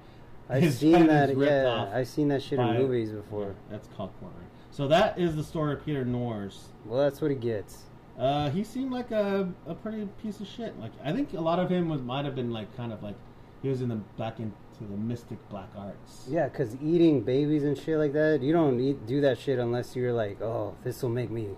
I've 0.49 0.63
His 0.63 0.79
seen 0.79 1.07
that. 1.09 1.29
is 1.29 1.37
Yeah, 1.37 1.91
I've 1.93 2.09
seen 2.09 2.29
that 2.29 2.43
shit 2.43 2.59
in 2.59 2.67
movies 2.79 3.11
before. 3.11 3.55
That's 3.71 3.89
called 3.89 4.11
cornering. 4.21 4.47
So 4.71 4.89
that 4.89 5.19
is 5.19 5.37
the 5.37 5.45
story 5.45 5.75
of 5.75 5.85
Peter 5.85 6.03
Norris. 6.07 6.69
Well, 6.87 7.01
that's 7.03 7.21
what 7.21 7.31
he 7.31 7.37
gets. 7.37 7.83
Uh, 8.19 8.49
he 8.49 8.65
seemed 8.65 8.91
like 8.91 9.11
a, 9.11 9.53
a 9.67 9.75
pretty 9.75 10.09
piece 10.23 10.41
of 10.41 10.47
shit. 10.47 10.81
Like 10.81 10.93
I 11.05 11.13
think 11.13 11.35
a 11.35 11.43
lot 11.43 11.59
of 11.59 11.69
him 11.69 11.91
was 11.91 12.01
might 12.01 12.25
have 12.25 12.35
been 12.35 12.53
like 12.53 12.75
kind 12.75 12.91
of 12.91 13.03
like 13.03 13.17
he 13.61 13.69
was 13.69 13.83
in 13.83 13.91
the 13.91 13.97
back 14.17 14.41
into 14.81 14.91
the 14.93 14.99
mystic 14.99 15.39
black 15.49 15.69
arts. 15.77 16.27
Yeah, 16.29 16.49
because 16.49 16.77
eating 16.83 17.23
babies 17.23 17.65
and 17.65 17.77
shit 17.77 17.99
like 17.99 18.13
that, 18.13 18.43
you 18.43 18.53
don't 18.53 18.81
eat, 18.81 19.07
do 19.07 19.21
that 19.23 19.39
shit 19.39 19.59
unless 19.59 19.95
you're 19.97 20.13
like, 20.13 20.41
oh, 20.41 20.75
this 20.83 21.03
will 21.03 21.11
make 21.11 21.31
me 21.31 21.49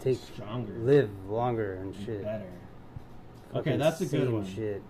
take 0.00 0.18
Stronger, 0.18 0.72
live 0.74 1.10
longer 1.28 1.74
and 1.74 1.94
and 1.94 2.06
shit. 2.06 2.22
better. 2.22 2.44
Okay, 3.54 3.76
that's 3.76 4.00
a 4.00 4.06
good 4.06 4.30
one. 4.32 4.46
Shit. 4.46 4.82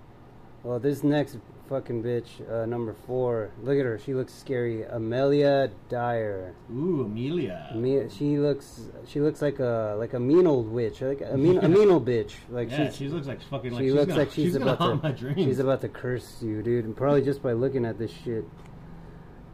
Well, 0.62 0.78
this 0.78 1.04
next 1.04 1.38
fucking 1.68 2.02
bitch, 2.02 2.26
uh, 2.50 2.66
number 2.66 2.94
four. 3.06 3.50
Look 3.62 3.78
at 3.78 3.84
her. 3.84 3.98
She 3.98 4.14
looks 4.14 4.32
scary. 4.32 4.84
Amelia 4.84 5.70
Dyer. 5.88 6.54
Ooh, 6.72 7.04
Amelia. 7.04 7.70
Me, 7.74 8.08
she 8.08 8.38
looks. 8.38 8.82
She 9.06 9.20
looks 9.20 9.42
like 9.42 9.58
a 9.58 9.96
like 9.98 10.14
a 10.14 10.20
mean 10.20 10.46
old 10.46 10.70
witch. 10.70 11.00
Like 11.00 11.20
a 11.20 11.36
mean 11.36 11.58
a 11.58 11.68
mean 11.68 11.90
old 11.90 12.06
bitch. 12.06 12.32
Like 12.50 12.70
yeah, 12.70 12.90
she 12.90 13.08
looks 13.08 13.26
like 13.26 13.42
fucking. 13.42 13.72
Like 13.72 13.82
she 13.82 13.90
looks 13.90 14.08
gonna, 14.08 14.20
like 14.20 14.32
she's, 14.32 14.56
gonna 14.56 14.72
about 14.72 15.02
to. 15.18 15.34
She's 15.34 15.58
about 15.58 15.80
to 15.82 15.88
curse 15.88 16.38
you, 16.40 16.62
dude. 16.62 16.84
And 16.84 16.96
probably 16.96 17.22
just 17.22 17.42
by 17.42 17.52
looking 17.52 17.84
at 17.84 17.98
this 17.98 18.12
shit. 18.24 18.44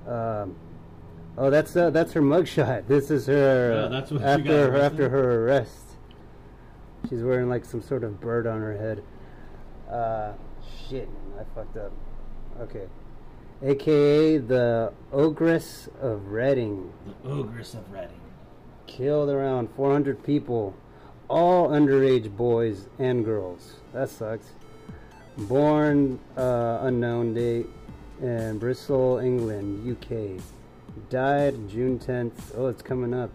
Um, 0.07 0.57
oh, 1.39 1.51
that's 1.51 1.75
uh, 1.75 1.91
that's 1.91 2.13
her 2.13 2.23
mugshot. 2.23 2.87
This 2.87 3.11
is 3.11 3.27
her 3.27 3.83
Yeah, 3.83 3.89
that's 3.89 4.11
what 4.11 4.23
after 4.23 4.71
her, 4.71 4.79
after 4.79 5.09
her 5.09 5.45
arrest. 5.45 5.97
She's 7.09 7.23
wearing 7.23 7.49
like 7.49 7.65
some 7.65 7.83
sort 7.83 8.05
of 8.05 8.21
bird 8.21 8.47
on 8.47 8.61
her 8.61 8.77
head. 8.77 9.03
Uh, 9.91 10.33
shit, 10.89 11.09
I 11.39 11.45
fucked 11.55 11.77
up. 11.77 11.93
Okay. 12.61 12.87
aka 13.63 14.39
the 14.39 14.93
Ogress 15.13 15.89
of 16.01 16.29
Reading. 16.29 16.93
The 17.25 17.31
Ogress 17.31 17.75
of 17.75 17.91
Reading. 17.93 18.21
Killed 18.87 19.31
around 19.31 19.71
400 19.75 20.23
people, 20.23 20.75
all 21.29 21.69
underage 21.69 22.37
boys 22.37 22.89
and 22.99 23.25
girls. 23.25 23.77
That 23.93 24.11
sucks. 24.11 24.47
Born 25.39 26.21
uh, 26.37 26.81
unknown 26.83 27.33
date 27.35 27.67
in 28.21 28.59
Bristol, 28.59 29.19
England, 29.19 29.97
UK. 29.97 30.43
Died 31.09 31.69
June 31.71 31.99
10th. 31.99 32.33
Oh, 32.55 32.67
it's 32.67 32.83
coming 32.83 33.15
up. 33.15 33.31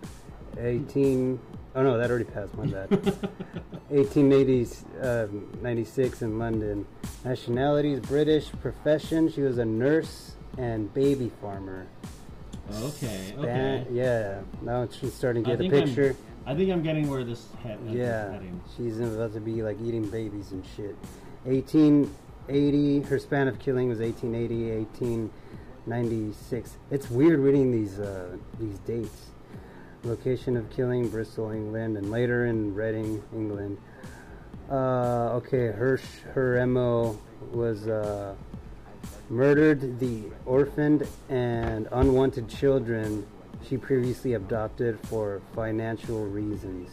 18. 0.59 1.39
Oh 1.77 1.83
no, 1.83 1.97
that 1.99 2.09
already 2.09 2.25
passed. 2.25 2.55
My 2.55 2.65
bad. 2.65 2.89
1896 3.89 6.21
in 6.23 6.39
London. 6.39 6.85
Nationality 7.23 7.93
is 7.93 7.99
British. 8.01 8.49
Profession: 8.61 9.29
she 9.31 9.41
was 9.41 9.57
a 9.59 9.65
nurse 9.65 10.33
and 10.57 10.91
baby 10.93 11.31
farmer. 11.39 11.85
Okay, 12.81 13.27
Span- 13.27 13.39
okay. 13.39 13.85
Yeah. 13.91 14.41
Now 14.63 14.87
she's 14.91 15.13
starting 15.13 15.43
to 15.43 15.49
get 15.51 15.55
a 15.55 15.57
think 15.59 15.73
I'm- 15.73 15.85
picture. 15.87 16.15
I 16.47 16.55
think 16.55 16.71
I'm 16.71 16.81
getting 16.81 17.09
where 17.09 17.23
this 17.25 17.45
head 17.61 17.77
is 17.87 17.93
Yeah, 17.93 18.31
heading. 18.31 18.59
she's 18.75 18.99
about 19.01 19.33
to 19.33 19.39
be 19.41 19.61
like 19.61 19.77
eating 19.81 20.09
babies 20.09 20.51
and 20.53 20.63
shit. 20.77 20.95
1880, 21.43 23.01
her 23.01 23.19
span 23.19 23.47
of 23.49 23.59
killing 23.59 23.89
was 23.89 23.99
1880, 23.99 24.71
1896. 24.77 26.77
It's 26.89 27.09
weird 27.11 27.39
reading 27.39 27.71
these 27.71 27.99
uh, 27.99 28.37
these 28.59 28.79
dates. 28.79 29.27
Location 30.03 30.57
of 30.57 30.69
killing: 30.69 31.09
Bristol, 31.09 31.51
England, 31.51 31.97
and 31.97 32.11
later 32.11 32.45
in 32.45 32.73
Reading, 32.73 33.23
England. 33.33 33.77
Uh, 34.69 35.33
okay, 35.35 35.67
her 35.67 35.99
her 36.33 36.65
mo 36.67 37.19
was 37.51 37.87
uh, 37.87 38.35
murdered 39.29 39.99
the 39.99 40.23
orphaned 40.45 41.07
and 41.29 41.87
unwanted 41.91 42.49
children 42.49 43.25
she 43.67 43.77
previously 43.77 44.33
adopted 44.33 44.99
for 45.07 45.41
financial 45.53 46.25
reasons. 46.25 46.89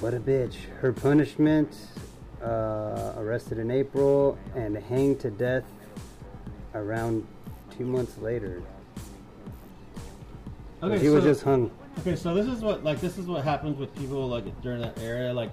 What 0.00 0.14
a 0.14 0.20
bitch. 0.20 0.54
Her 0.80 0.92
punishment 0.92 1.76
uh, 2.42 3.14
arrested 3.18 3.58
in 3.58 3.70
April 3.70 4.38
and 4.54 4.76
hanged 4.76 5.20
to 5.20 5.30
death 5.30 5.64
around 6.74 7.26
two 7.76 7.84
months 7.84 8.16
later. 8.18 8.62
Okay, 10.82 10.98
he 10.98 11.06
so, 11.06 11.14
was 11.14 11.24
just 11.24 11.42
hung. 11.42 11.70
Okay, 12.00 12.16
so 12.16 12.34
this 12.34 12.46
is 12.46 12.60
what 12.62 12.82
like 12.84 13.00
this 13.00 13.18
is 13.18 13.26
what 13.26 13.44
happens 13.44 13.78
with 13.78 13.94
people 13.96 14.26
like 14.28 14.60
during 14.62 14.80
that 14.80 14.98
era. 15.00 15.32
Like 15.32 15.50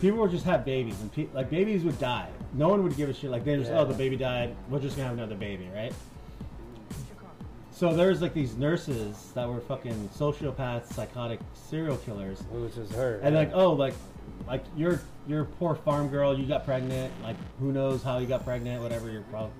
people 0.00 0.18
would 0.20 0.30
just 0.30 0.44
have 0.44 0.64
babies, 0.64 1.00
and 1.00 1.12
pe- 1.12 1.28
like 1.34 1.50
babies 1.50 1.82
would 1.84 1.98
die. 1.98 2.28
No 2.52 2.68
one 2.68 2.82
would 2.82 2.96
give 2.96 3.08
a 3.08 3.14
shit. 3.14 3.30
Like 3.30 3.44
they 3.44 3.56
just 3.56 3.70
Yeah. 3.70 3.80
oh 3.80 3.84
the 3.84 3.94
baby 3.94 4.16
died. 4.16 4.54
We're 4.68 4.80
just 4.80 4.96
gonna 4.96 5.08
have 5.08 5.16
another 5.18 5.34
baby, 5.36 5.68
right? 5.74 5.92
Mm-hmm. 5.92 6.94
So 7.72 7.94
there's 7.94 8.22
like 8.22 8.34
these 8.34 8.56
nurses 8.56 9.32
that 9.34 9.48
were 9.48 9.60
fucking 9.60 10.08
sociopaths, 10.16 10.92
psychotic 10.92 11.40
serial 11.54 11.96
killers, 11.98 12.42
Which 12.52 12.76
was 12.76 12.90
her. 12.92 13.20
and 13.22 13.34
like 13.34 13.50
oh 13.52 13.72
like 13.72 13.94
like 14.46 14.64
you're 14.76 15.00
you're 15.26 15.42
a 15.42 15.46
poor 15.46 15.74
farm 15.74 16.08
girl 16.08 16.38
you 16.38 16.44
got 16.46 16.64
pregnant 16.64 17.10
like 17.22 17.36
who 17.60 17.72
knows 17.72 18.02
how 18.02 18.18
you 18.18 18.26
got 18.26 18.44
pregnant 18.44 18.82
whatever 18.82 19.10
you're 19.10 19.22
probably 19.22 19.52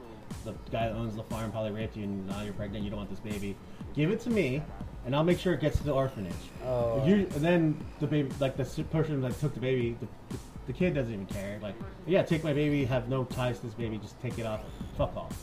the 0.44 0.52
guy 0.70 0.88
that 0.88 0.92
owns 0.94 1.16
the 1.16 1.22
farm 1.24 1.50
probably 1.50 1.70
raped 1.70 1.96
you 1.96 2.04
and 2.04 2.26
now 2.26 2.42
you're 2.42 2.52
pregnant 2.54 2.84
you 2.84 2.90
don't 2.90 2.98
want 2.98 3.10
this 3.10 3.20
baby 3.20 3.56
give 3.94 4.10
it 4.10 4.20
to 4.20 4.30
me 4.30 4.62
and 5.06 5.14
I'll 5.14 5.24
make 5.24 5.38
sure 5.38 5.52
it 5.52 5.60
gets 5.60 5.76
to 5.78 5.84
the 5.84 5.92
orphanage 5.92 6.32
Oh. 6.64 7.04
you, 7.06 7.14
and 7.14 7.44
then 7.44 7.84
the 8.00 8.06
baby 8.06 8.30
like 8.40 8.56
the 8.56 8.64
person 8.84 9.20
that 9.22 9.38
took 9.40 9.54
the 9.54 9.60
baby 9.60 9.96
the, 10.00 10.06
the, 10.34 10.42
the 10.66 10.72
kid 10.72 10.94
doesn't 10.94 11.12
even 11.12 11.26
care 11.26 11.58
like 11.62 11.74
yeah 12.06 12.22
take 12.22 12.42
my 12.42 12.52
baby 12.52 12.84
have 12.84 13.08
no 13.08 13.24
ties 13.24 13.58
to 13.60 13.66
this 13.66 13.74
baby 13.74 13.98
just 13.98 14.20
take 14.20 14.38
it 14.38 14.46
off 14.46 14.62
fuck 14.96 15.16
off 15.16 15.36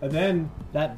and 0.00 0.12
then 0.12 0.50
that 0.72 0.96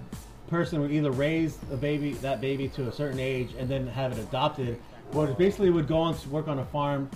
person 0.49 0.81
would 0.81 0.91
either 0.93 1.11
raise 1.11 1.59
a 1.73 1.77
baby, 1.77 2.13
that 2.15 2.41
baby 2.41 2.69
to 2.69 2.89
a 2.89 2.93
certain 2.93 3.19
age, 3.19 3.51
and 3.59 3.69
then 3.69 3.87
have 3.87 4.13
it 4.13 4.19
adopted, 4.19 4.81
or 5.13 5.29
it 5.29 5.39
basically 5.39 5.71
would 5.71 5.89
go 5.89 5.99
on 5.99 6.17
to 6.17 6.29
work 6.29 6.49
on 6.49 6.59
a 6.59 6.65
farm 6.67 7.11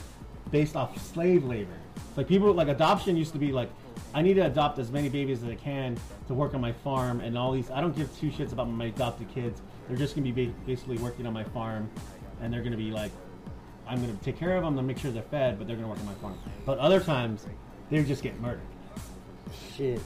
based 0.50 0.76
off 0.76 0.96
slave 1.00 1.44
labor. 1.44 1.72
It's 2.08 2.16
like 2.16 2.28
people 2.28 2.52
like 2.52 2.68
adoption 2.68 3.16
used 3.16 3.32
to 3.32 3.38
be 3.38 3.52
like, 3.52 3.70
I 4.12 4.22
need 4.22 4.34
to 4.34 4.46
adopt 4.46 4.78
as 4.78 4.90
many 4.90 5.08
babies 5.08 5.42
as 5.42 5.48
I 5.48 5.54
can 5.54 5.96
to 6.26 6.34
work 6.34 6.54
on 6.54 6.60
my 6.60 6.72
farm, 6.72 7.20
and 7.20 7.38
all 7.38 7.52
these. 7.52 7.70
I 7.70 7.80
don't 7.80 7.94
give 7.96 8.08
two 8.18 8.30
shits 8.30 8.52
about 8.52 8.64
my 8.68 8.86
adopted 8.86 9.28
kids. 9.32 9.62
They're 9.88 9.96
just 9.96 10.14
gonna 10.16 10.30
be 10.32 10.46
basically 10.66 10.98
working 10.98 11.26
on 11.26 11.32
my 11.32 11.44
farm, 11.44 11.88
and 12.40 12.52
they're 12.52 12.62
gonna 12.62 12.76
be 12.76 12.90
like, 12.90 13.12
I'm 13.86 14.00
gonna 14.00 14.14
take 14.22 14.36
care 14.38 14.56
of 14.56 14.64
them, 14.64 14.76
to 14.76 14.82
make 14.82 14.98
sure 14.98 15.10
they're 15.10 15.22
fed, 15.22 15.58
but 15.58 15.66
they're 15.66 15.76
gonna 15.76 15.88
work 15.88 15.98
on 16.00 16.06
my 16.06 16.14
farm. 16.14 16.36
But 16.66 16.78
other 16.78 17.00
times, 17.00 17.46
they 17.90 18.02
just 18.04 18.22
get 18.22 18.40
murdered 18.40 18.60
Shit. 19.76 20.00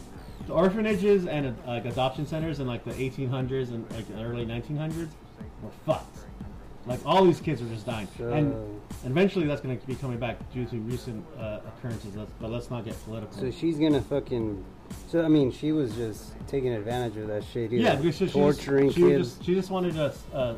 the 0.46 0.52
orphanages 0.54 1.26
and 1.26 1.48
uh, 1.48 1.52
like 1.66 1.84
adoption 1.84 2.26
centers 2.26 2.60
in 2.60 2.66
like 2.66 2.84
the 2.84 2.92
1800s 2.92 3.68
and 3.68 3.90
like 3.92 4.06
the 4.08 4.22
early 4.22 4.46
1900s 4.46 5.08
were 5.62 5.70
fucked. 5.86 6.18
Like 6.86 7.00
all 7.06 7.24
these 7.24 7.40
kids 7.40 7.62
were 7.62 7.68
just 7.68 7.86
dying, 7.86 8.08
So- 8.18 8.32
and, 8.32 8.80
and 9.04 9.12
eventually 9.12 9.46
that's 9.46 9.60
going 9.60 9.78
to 9.78 9.86
be 9.86 9.94
coming 9.94 10.18
back 10.18 10.38
due 10.52 10.64
to 10.64 10.76
recent 10.80 11.24
uh, 11.38 11.60
occurrences. 11.66 12.16
Let's, 12.16 12.32
but 12.40 12.50
let's 12.50 12.70
not 12.70 12.84
get 12.84 13.02
political. 13.04 13.36
So 13.36 13.50
she's 13.50 13.76
gonna 13.76 14.00
fucking. 14.00 14.64
So 15.08 15.22
I 15.22 15.28
mean, 15.28 15.52
she 15.52 15.72
was 15.72 15.94
just 15.94 16.32
taking 16.48 16.72
advantage 16.72 17.18
of 17.18 17.28
that 17.28 17.44
shit. 17.44 17.70
Yeah, 17.70 17.96
because 17.96 18.16
she, 18.16 18.26
torturing 18.28 18.86
just, 18.86 18.96
she 18.96 19.02
kids. 19.02 19.28
just 19.34 19.44
she 19.44 19.54
just 19.54 19.70
wanted 19.70 19.94
to 19.94 20.14
uh, 20.32 20.54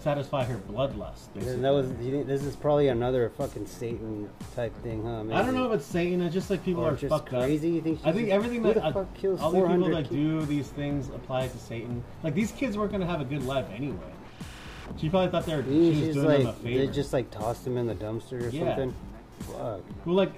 satisfy 0.00 0.42
her 0.44 0.56
bloodlust. 0.56 1.32
Basically. 1.32 1.54
And 1.54 1.64
that 1.64 1.70
was. 1.70 1.92
This 2.26 2.42
is 2.42 2.56
probably 2.56 2.88
another 2.88 3.30
fucking 3.30 3.66
Satan 3.66 4.28
type 4.56 4.76
thing, 4.82 5.04
huh? 5.04 5.20
I 5.32 5.44
don't 5.44 5.54
know 5.54 5.72
if 5.72 5.78
it's 5.78 5.86
Satan. 5.86 6.22
It's 6.22 6.34
just 6.34 6.50
like 6.50 6.64
people 6.64 6.82
Or 6.82 6.90
are 6.90 6.96
just 6.96 7.10
fucked 7.10 7.28
crazy. 7.28 7.70
You 7.70 7.82
think? 7.82 8.00
up. 8.00 8.08
I 8.08 8.12
think 8.12 8.30
everything 8.30 8.62
that 8.64 8.78
uh, 8.78 9.04
kills 9.14 9.40
all 9.40 9.52
these 9.52 9.62
people 9.62 9.90
that 9.90 10.08
kids? 10.08 10.10
do 10.10 10.44
these 10.44 10.68
things 10.68 11.08
apply 11.10 11.46
to 11.46 11.58
Satan. 11.58 12.02
Like 12.24 12.34
these 12.34 12.50
kids 12.50 12.76
weren't 12.76 12.90
going 12.90 13.02
to 13.02 13.06
have 13.06 13.20
a 13.20 13.24
good 13.24 13.44
life 13.44 13.66
anyway. 13.72 14.12
She 14.96 15.08
probably 15.08 15.30
thought 15.30 15.46
they 15.46 15.56
were. 15.56 15.62
She 15.64 15.68
was 15.70 15.96
she's 15.98 16.14
doing 16.14 16.26
them 16.28 16.40
a 16.42 16.44
like 16.50 16.58
favor. 16.62 16.86
they 16.86 16.92
just 16.92 17.12
like 17.12 17.30
tossed 17.30 17.66
him 17.66 17.76
in 17.76 17.86
the 17.86 17.94
dumpster 17.94 18.42
or 18.44 18.48
Yeah. 18.48 18.66
something. 18.76 18.94
Fuck. 19.40 19.80
Well, 20.04 20.14
like, 20.14 20.32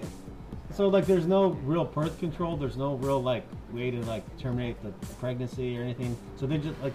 so 0.75 0.89
like, 0.89 1.07
there's 1.07 1.27
no 1.27 1.49
real 1.65 1.85
birth 1.85 2.19
control. 2.19 2.57
There's 2.57 2.77
no 2.77 2.95
real 2.95 3.23
like 3.23 3.45
way 3.73 3.91
to 3.91 4.01
like 4.03 4.25
terminate 4.39 4.83
the 4.83 4.91
pregnancy 5.17 5.79
or 5.79 5.83
anything. 5.83 6.17
So 6.37 6.47
they 6.47 6.59
just 6.59 6.81
like 6.83 6.93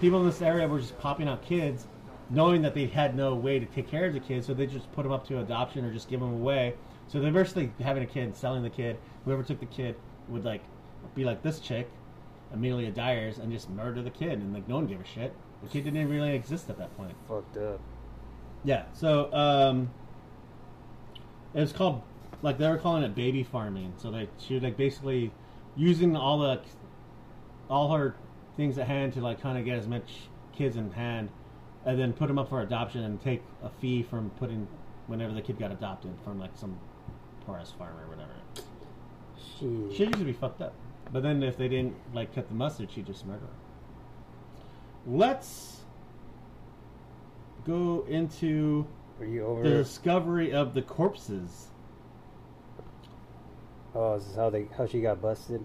people 0.00 0.20
in 0.20 0.26
this 0.26 0.42
area 0.42 0.66
were 0.68 0.80
just 0.80 0.98
popping 0.98 1.28
out 1.28 1.42
kids, 1.42 1.86
knowing 2.30 2.62
that 2.62 2.74
they 2.74 2.86
had 2.86 3.16
no 3.16 3.34
way 3.34 3.58
to 3.58 3.66
take 3.66 3.88
care 3.88 4.06
of 4.06 4.12
the 4.14 4.20
kids. 4.20 4.46
So 4.46 4.54
they 4.54 4.66
just 4.66 4.90
put 4.92 5.02
them 5.04 5.12
up 5.12 5.26
to 5.28 5.40
adoption 5.40 5.84
or 5.84 5.92
just 5.92 6.08
give 6.08 6.20
them 6.20 6.32
away. 6.32 6.74
So 7.08 7.20
they're 7.20 7.32
basically 7.32 7.72
having 7.82 8.02
a 8.02 8.06
kid, 8.06 8.36
selling 8.36 8.62
the 8.62 8.70
kid. 8.70 8.98
Whoever 9.24 9.42
took 9.42 9.60
the 9.60 9.66
kid 9.66 9.96
would 10.28 10.44
like 10.44 10.62
be 11.14 11.24
like 11.24 11.42
this 11.42 11.58
chick, 11.58 11.88
Amelia 12.52 12.90
Dyers, 12.90 13.38
and 13.38 13.50
just 13.50 13.70
murder 13.70 14.02
the 14.02 14.10
kid, 14.10 14.32
and 14.40 14.52
like 14.52 14.68
no 14.68 14.74
one 14.76 14.86
gave 14.86 15.00
a 15.00 15.06
shit. 15.06 15.32
The 15.62 15.68
kid 15.68 15.84
didn't 15.84 16.08
really 16.08 16.34
exist 16.34 16.70
at 16.70 16.78
that 16.78 16.96
point. 16.96 17.14
Fucked 17.26 17.56
up. 17.56 17.80
Yeah. 18.64 18.84
So 18.92 19.32
um, 19.32 19.90
it 21.54 21.60
was 21.60 21.72
called 21.72 22.02
like 22.42 22.58
they 22.58 22.68
were 22.68 22.78
calling 22.78 23.02
it 23.02 23.14
baby 23.14 23.42
farming. 23.42 23.94
So 23.96 24.10
they 24.10 24.28
she 24.38 24.54
was 24.54 24.62
like 24.62 24.76
basically 24.76 25.32
using 25.76 26.16
all 26.16 26.38
the 26.38 26.60
all 27.68 27.92
her 27.92 28.14
things 28.56 28.78
at 28.78 28.86
hand 28.86 29.12
to 29.14 29.20
like 29.20 29.40
kind 29.40 29.58
of 29.58 29.64
get 29.64 29.78
as 29.78 29.86
much 29.86 30.28
kids 30.54 30.76
in 30.76 30.90
hand, 30.92 31.30
and 31.84 31.98
then 31.98 32.12
put 32.12 32.28
them 32.28 32.38
up 32.38 32.48
for 32.48 32.62
adoption 32.62 33.04
and 33.04 33.20
take 33.20 33.42
a 33.62 33.70
fee 33.80 34.02
from 34.02 34.30
putting 34.30 34.66
whenever 35.06 35.32
the 35.32 35.42
kid 35.42 35.58
got 35.58 35.70
adopted 35.72 36.12
from 36.24 36.38
like 36.38 36.50
some 36.54 36.78
poor 37.46 37.56
ass 37.56 37.72
farmer 37.72 38.04
or 38.04 38.08
whatever. 38.08 38.32
Shit. 39.36 39.96
She 39.96 40.04
used 40.04 40.18
to 40.18 40.24
be 40.24 40.32
fucked 40.32 40.60
up. 40.60 40.74
But 41.12 41.22
then 41.22 41.42
if 41.42 41.56
they 41.56 41.68
didn't 41.68 41.94
like 42.12 42.34
cut 42.34 42.48
the 42.48 42.54
mustard, 42.54 42.90
she'd 42.90 43.06
just 43.06 43.26
murder 43.26 43.40
her. 43.40 43.67
Let's 45.10 45.80
go 47.64 48.04
into 48.08 48.86
Were 49.18 49.24
you 49.24 49.46
over? 49.46 49.62
the 49.62 49.70
discovery 49.70 50.52
of 50.52 50.74
the 50.74 50.82
corpses. 50.82 51.68
Oh, 53.94 54.18
this 54.18 54.28
is 54.28 54.36
how 54.36 54.50
they 54.50 54.68
how 54.76 54.86
she 54.86 55.00
got 55.00 55.22
busted. 55.22 55.64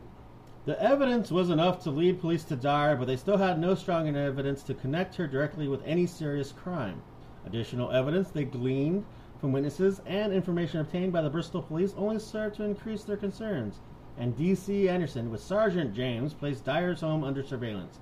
The 0.66 0.82
evidence 0.82 1.30
was 1.30 1.50
enough 1.50 1.84
to 1.84 1.90
lead 1.90 2.22
police 2.22 2.46
to 2.46 2.56
Dyer, 2.56 2.96
but 2.96 3.06
they 3.06 3.18
still 3.18 3.36
had 3.36 3.60
no 3.60 3.76
strong 3.76 4.08
evidence 4.16 4.64
to 4.64 4.74
connect 4.74 5.16
her 5.16 5.28
directly 5.28 5.68
with 5.68 5.84
any 5.86 6.06
serious 6.06 6.54
crime. 6.54 7.02
Additional 7.46 7.92
evidence 7.92 8.30
they 8.30 8.46
gleaned 8.46 9.04
from 9.42 9.52
witnesses 9.52 10.00
and 10.06 10.32
information 10.32 10.80
obtained 10.80 11.12
by 11.12 11.22
the 11.22 11.30
Bristol 11.30 11.62
police 11.62 11.94
only 11.98 12.18
served 12.18 12.56
to 12.56 12.64
increase 12.64 13.04
their 13.04 13.18
concerns, 13.18 13.82
and 14.18 14.38
D.C. 14.38 14.88
Anderson, 14.88 15.30
with 15.30 15.44
Sergeant 15.44 15.94
James, 15.94 16.34
placed 16.34 16.64
Dyer's 16.64 17.02
home 17.02 17.26
under 17.26 17.44
surveillance. 17.44 18.00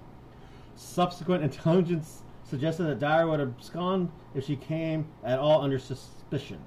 Subsequent 0.75 1.43
intelligence 1.43 2.21
suggested 2.43 2.83
that 2.83 2.99
Dyer 2.99 3.27
would 3.27 3.39
abscond 3.39 4.11
if 4.35 4.45
she 4.45 4.55
came 4.55 5.07
at 5.23 5.39
all 5.39 5.61
under 5.61 5.79
suspicion. 5.79 6.59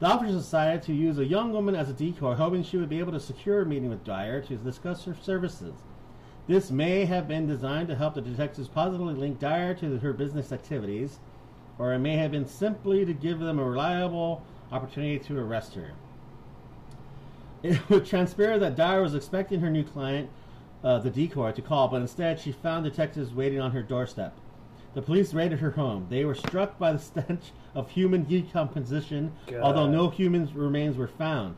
The 0.00 0.06
officers 0.06 0.42
decided 0.42 0.82
to 0.82 0.92
use 0.92 1.18
a 1.18 1.24
young 1.24 1.52
woman 1.52 1.74
as 1.74 1.88
a 1.88 1.92
decoy, 1.92 2.34
hoping 2.34 2.62
she 2.62 2.76
would 2.76 2.88
be 2.88 2.98
able 2.98 3.12
to 3.12 3.20
secure 3.20 3.62
a 3.62 3.66
meeting 3.66 3.88
with 3.88 4.04
Dyer 4.04 4.40
to 4.42 4.56
discuss 4.56 5.04
her 5.04 5.16
services. 5.20 5.74
This 6.46 6.70
may 6.70 7.04
have 7.06 7.26
been 7.26 7.46
designed 7.46 7.88
to 7.88 7.94
help 7.94 8.14
the 8.14 8.20
detectives 8.20 8.68
positively 8.68 9.14
link 9.14 9.38
Dyer 9.38 9.74
to 9.74 9.98
her 9.98 10.12
business 10.12 10.52
activities, 10.52 11.18
or 11.78 11.92
it 11.92 12.00
may 12.00 12.16
have 12.16 12.32
been 12.32 12.46
simply 12.46 13.04
to 13.04 13.14
give 13.14 13.40
them 13.40 13.58
a 13.58 13.64
reliable 13.64 14.42
opportunity 14.70 15.18
to 15.20 15.38
arrest 15.38 15.74
her. 15.74 15.92
It 17.62 17.88
would 17.88 18.04
transpire 18.04 18.58
that 18.58 18.76
Dyer 18.76 19.00
was 19.00 19.14
expecting 19.14 19.60
her 19.60 19.70
new 19.70 19.84
client 19.84 20.28
uh, 20.84 20.98
the 20.98 21.10
decoy 21.10 21.50
to 21.52 21.62
call, 21.62 21.88
but 21.88 22.02
instead 22.02 22.38
she 22.38 22.52
found 22.52 22.84
detectives 22.84 23.32
waiting 23.32 23.60
on 23.60 23.72
her 23.72 23.82
doorstep. 23.82 24.36
The 24.92 25.02
police 25.02 25.34
raided 25.34 25.58
her 25.58 25.72
home. 25.72 26.06
They 26.08 26.24
were 26.24 26.34
struck 26.34 26.78
by 26.78 26.92
the 26.92 26.98
stench 27.00 27.52
of 27.74 27.90
human 27.90 28.24
decomposition, 28.24 29.32
God. 29.46 29.60
although 29.60 29.88
no 29.88 30.10
human 30.10 30.48
remains 30.54 30.96
were 30.96 31.08
found. 31.08 31.56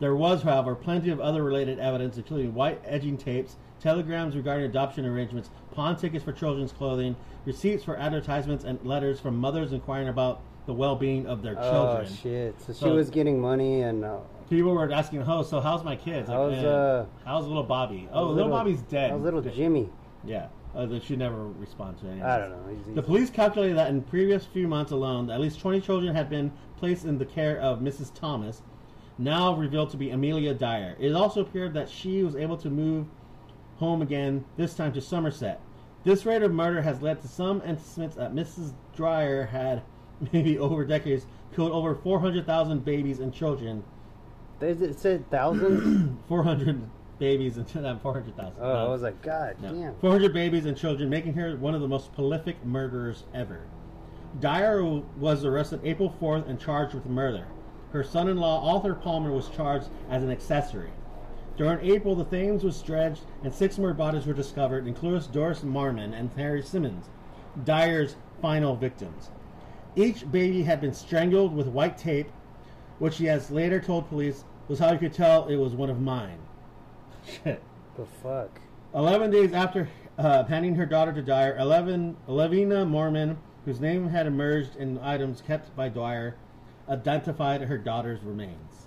There 0.00 0.16
was, 0.16 0.42
however, 0.42 0.74
plenty 0.74 1.10
of 1.10 1.20
other 1.20 1.42
related 1.42 1.78
evidence, 1.78 2.16
including 2.16 2.52
white 2.52 2.82
edging 2.84 3.16
tapes, 3.16 3.56
telegrams 3.80 4.36
regarding 4.36 4.66
adoption 4.68 5.06
arrangements, 5.06 5.50
pawn 5.72 5.96
tickets 5.96 6.24
for 6.24 6.32
children's 6.32 6.72
clothing, 6.72 7.16
receipts 7.44 7.84
for 7.84 7.96
advertisements, 7.96 8.64
and 8.64 8.84
letters 8.84 9.20
from 9.20 9.36
mothers 9.36 9.72
inquiring 9.72 10.08
about 10.08 10.42
the 10.66 10.72
well-being 10.72 11.26
of 11.26 11.42
their 11.42 11.54
children. 11.54 11.74
Oh 11.74 12.04
children. 12.04 12.18
shit! 12.22 12.60
So 12.60 12.72
she 12.72 12.92
was 12.92 13.10
getting 13.10 13.40
money 13.40 13.82
and 13.82 14.04
uh, 14.04 14.18
People 14.50 14.72
were 14.72 14.92
asking, 14.92 15.22
"Oh, 15.22 15.42
so 15.42 15.60
how's 15.60 15.82
my 15.84 15.96
kids? 15.96 16.28
Like, 16.28 16.36
How's, 16.36 16.52
man, 16.52 16.64
uh, 16.66 17.06
how's 17.24 17.46
little 17.46 17.62
Bobby? 17.62 18.08
Oh, 18.12 18.28
how's 18.28 18.36
little, 18.36 18.50
Bobby's 18.50 18.82
dead. 18.82 19.10
How's 19.10 19.22
little 19.22 19.40
Jimmy? 19.40 19.88
Yeah, 20.24 20.48
uh, 20.74 20.86
that 20.86 21.02
she 21.02 21.16
never 21.16 21.46
respond 21.46 21.98
to 22.00 22.08
any. 22.08 22.22
I 22.22 22.38
don't 22.38 22.50
know. 22.50 22.76
He's, 22.84 22.94
The 22.94 23.02
police 23.02 23.30
calculated 23.30 23.76
that 23.76 23.88
in 23.90 24.02
previous 24.02 24.44
few 24.44 24.68
months 24.68 24.92
alone, 24.92 25.30
at 25.30 25.40
least 25.40 25.60
20 25.60 25.80
children 25.80 26.14
had 26.14 26.28
been 26.28 26.52
placed 26.76 27.04
in 27.04 27.18
the 27.18 27.24
care 27.26 27.58
of 27.58 27.80
Mrs. 27.80 28.12
Thomas, 28.14 28.62
now 29.18 29.54
revealed 29.54 29.90
to 29.90 29.96
be 29.96 30.10
Amelia 30.10 30.54
Dyer. 30.54 30.96
It 30.98 31.12
also 31.12 31.40
appeared 31.40 31.74
that 31.74 31.88
she 31.88 32.22
was 32.22 32.36
able 32.36 32.56
to 32.58 32.70
move 32.70 33.06
home 33.78 34.02
again, 34.02 34.44
this 34.56 34.74
time 34.74 34.92
to 34.92 35.00
Somerset. 35.00 35.60
This 36.04 36.26
rate 36.26 36.42
of 36.42 36.52
murder 36.52 36.82
has 36.82 37.00
led 37.02 37.20
to 37.22 37.28
some 37.28 37.62
estimates 37.64 38.16
that 38.16 38.34
Mrs. 38.34 38.72
Dyer 38.96 39.46
had, 39.46 39.82
maybe 40.32 40.58
over 40.58 40.84
decades, 40.84 41.26
killed 41.54 41.72
over 41.72 41.94
400,000 41.94 42.84
babies 42.84 43.20
and 43.20 43.32
children. 43.32 43.82
There's- 44.64 44.80
it 44.80 44.98
said 44.98 45.30
thousands. 45.30 46.10
400 46.28 46.80
babies 47.18 47.56
and 47.58 47.68
400,000. 48.02 48.54
oh, 48.60 48.86
I 48.86 48.88
was 48.88 49.02
like, 49.02 49.20
God 49.22 49.56
No. 49.60 49.72
damn. 49.74 49.94
400 49.96 50.32
babies 50.32 50.64
and 50.66 50.76
children, 50.76 51.08
making 51.10 51.34
her 51.34 51.56
one 51.56 51.74
of 51.74 51.80
the 51.80 51.88
most 51.88 52.12
prolific 52.14 52.64
murderers 52.64 53.24
ever. 53.34 53.60
Dyer 54.40 54.82
was 55.18 55.44
arrested 55.44 55.80
April 55.84 56.14
4th 56.20 56.48
and 56.48 56.58
charged 56.58 56.94
with 56.94 57.06
murder. 57.06 57.46
Her 57.92 58.02
son 58.02 58.28
in 58.28 58.38
law, 58.38 58.74
Arthur 58.74 58.94
Palmer, 58.94 59.30
was 59.30 59.48
charged 59.50 59.88
as 60.10 60.22
an 60.24 60.30
accessory. 60.30 60.90
During 61.56 61.88
April, 61.88 62.16
the 62.16 62.24
Thames 62.24 62.64
was 62.64 62.82
dredged 62.82 63.20
and 63.44 63.54
six 63.54 63.78
more 63.78 63.94
bodies 63.94 64.26
were 64.26 64.32
discovered, 64.32 64.88
including 64.88 65.30
Doris 65.30 65.60
Marmon 65.60 66.18
and 66.18 66.30
Harry 66.36 66.62
Simmons, 66.62 67.10
Dyer's 67.64 68.16
final 68.42 68.74
victims. 68.74 69.30
Each 69.94 70.28
baby 70.32 70.64
had 70.64 70.80
been 70.80 70.92
strangled 70.94 71.54
with 71.54 71.68
white 71.68 71.96
tape, 71.96 72.28
which 72.98 73.18
he 73.18 73.26
has 73.26 73.52
later 73.52 73.80
told 73.80 74.08
police 74.08 74.44
was 74.68 74.78
how 74.78 74.92
he 74.92 74.98
could 74.98 75.12
tell 75.12 75.46
it 75.48 75.56
was 75.56 75.72
one 75.74 75.90
of 75.90 76.00
mine. 76.00 76.38
Shit. 77.26 77.62
The 77.96 78.06
fuck. 78.22 78.60
11 78.94 79.30
days 79.30 79.52
after 79.52 79.88
uh, 80.18 80.44
handing 80.44 80.74
her 80.76 80.86
daughter 80.86 81.12
to 81.12 81.22
Dyer, 81.22 81.56
11, 81.58 82.16
Levina 82.28 82.86
Marmon, 82.86 83.36
whose 83.64 83.80
name 83.80 84.08
had 84.08 84.26
emerged 84.26 84.76
in 84.76 84.98
items 84.98 85.40
kept 85.40 85.74
by 85.74 85.88
Dyer, 85.88 86.36
identified 86.88 87.62
her 87.62 87.78
daughter's 87.78 88.22
remains. 88.22 88.86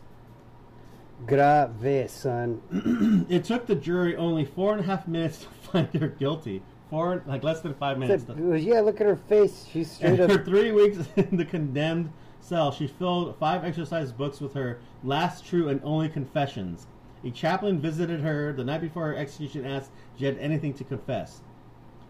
Grave, 1.26 2.10
son. 2.10 3.26
It 3.30 3.44
took 3.44 3.66
the 3.66 3.76
jury 3.76 4.16
only 4.16 4.46
four 4.46 4.72
and 4.74 4.82
a 4.82 4.84
half 4.84 5.08
minutes 5.08 5.40
to 5.40 5.48
find 5.72 5.94
her 5.96 6.08
guilty. 6.08 6.62
Four, 6.90 7.24
like 7.26 7.44
less 7.44 7.60
than 7.62 7.74
five 7.74 7.98
minutes. 7.98 8.26
Said, 8.26 8.62
yeah, 8.62 8.80
look 8.82 9.02
at 9.02 9.08
her 9.08 9.16
face. 9.18 9.66
She's 9.72 9.92
straight 9.92 10.20
After 10.20 10.40
up. 10.40 10.46
three 10.46 10.72
weeks 10.72 11.00
in 11.18 11.36
the 11.38 11.44
condemned 11.44 12.14
cell, 12.48 12.72
she 12.72 12.88
filled 12.88 13.36
five 13.38 13.66
exercise 13.66 14.12
books 14.12 14.40
with 14.40 14.54
her 14.54 14.80
last 15.04 15.46
true 15.46 15.68
and 15.68 15.82
only 15.84 16.08
confessions. 16.08 16.88
A 17.24 17.30
chaplain 17.30 17.82
visited 17.82 18.22
her 18.22 18.54
the 18.54 18.64
night 18.64 18.82
before 18.82 19.08
her 19.08 19.16
execution 19.16 19.66
and 19.66 19.74
asked 19.74 19.92
if 20.14 20.20
she 20.20 20.26
had 20.26 20.38
anything 20.38 20.74
to 20.76 20.84
confess. 20.84 21.42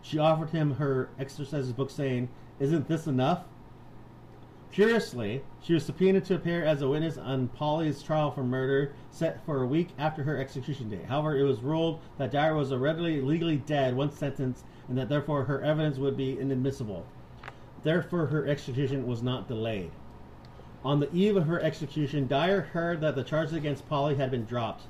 She 0.02 0.20
offered 0.20 0.52
him 0.52 0.76
her 0.76 1.10
exercises 1.18 1.74
book, 1.74 1.90
saying, 1.90 2.30
Isn't 2.60 2.88
this 2.88 3.08
enough? 3.08 3.46
Curiously, 4.72 5.42
she 5.62 5.74
was 5.74 5.86
subpoenaed 5.86 6.26
to 6.26 6.36
appear 6.36 6.64
as 6.64 6.82
a 6.82 6.88
witness 6.88 7.18
on 7.18 7.48
Polly's 7.48 8.04
trial 8.04 8.30
for 8.30 8.44
murder, 8.44 8.94
set 9.10 9.44
for 9.44 9.64
a 9.64 9.68
week 9.68 9.90
after 9.98 10.24
her 10.24 10.38
execution 10.38 10.90
date. 10.90 11.06
However, 11.06 11.36
it 11.36 11.44
was 11.44 11.62
ruled 11.62 12.00
that 12.18 12.32
Dyer 12.32 12.54
was 12.54 12.72
already 12.72 13.22
legally 13.22 13.58
dead 13.58 13.96
once 13.96 14.18
sentenced, 14.18 14.66
and 14.88 14.98
that 14.98 15.10
therefore 15.10 15.46
her 15.46 15.64
evidence 15.64 15.98
would 15.98 16.16
be 16.16 16.38
inadmissible. 16.38 17.08
Therefore, 17.82 18.28
her 18.28 18.46
execution 18.46 19.08
was 19.08 19.24
not 19.24 19.48
delayed. 19.48 19.92
On 20.88 21.02
the 21.02 21.14
eve 21.14 21.36
of 21.36 21.48
her 21.48 21.60
execution, 21.60 22.30
Dyer 22.30 22.62
heard 22.62 23.02
that 23.02 23.14
the 23.14 23.24
charges 23.26 23.54
against 23.54 23.90
Polly 23.90 24.16
had 24.16 24.32
been 24.32 24.46
dropped, 24.46 24.84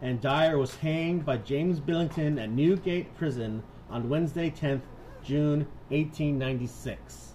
and 0.00 0.22
Dyer 0.22 0.56
was 0.56 0.76
hanged 0.76 1.26
by 1.26 1.36
James 1.36 1.80
Billington 1.80 2.38
at 2.38 2.48
Newgate 2.48 3.14
Prison 3.14 3.62
on 3.90 4.08
Wednesday, 4.08 4.48
10th 4.48 4.80
June, 5.22 5.66
1896. 5.90 7.34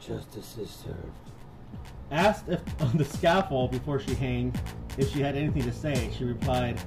Justice 0.00 0.56
is 0.56 0.70
served. 0.70 0.96
Asked 2.10 2.48
if 2.48 2.62
on 2.80 2.96
the 2.96 3.04
scaffold 3.04 3.70
before 3.70 4.00
she 4.00 4.14
hanged 4.14 4.58
if 4.96 5.12
she 5.12 5.20
had 5.20 5.36
anything 5.36 5.64
to 5.64 5.72
say, 5.72 6.10
she 6.16 6.24
replied, 6.24 6.80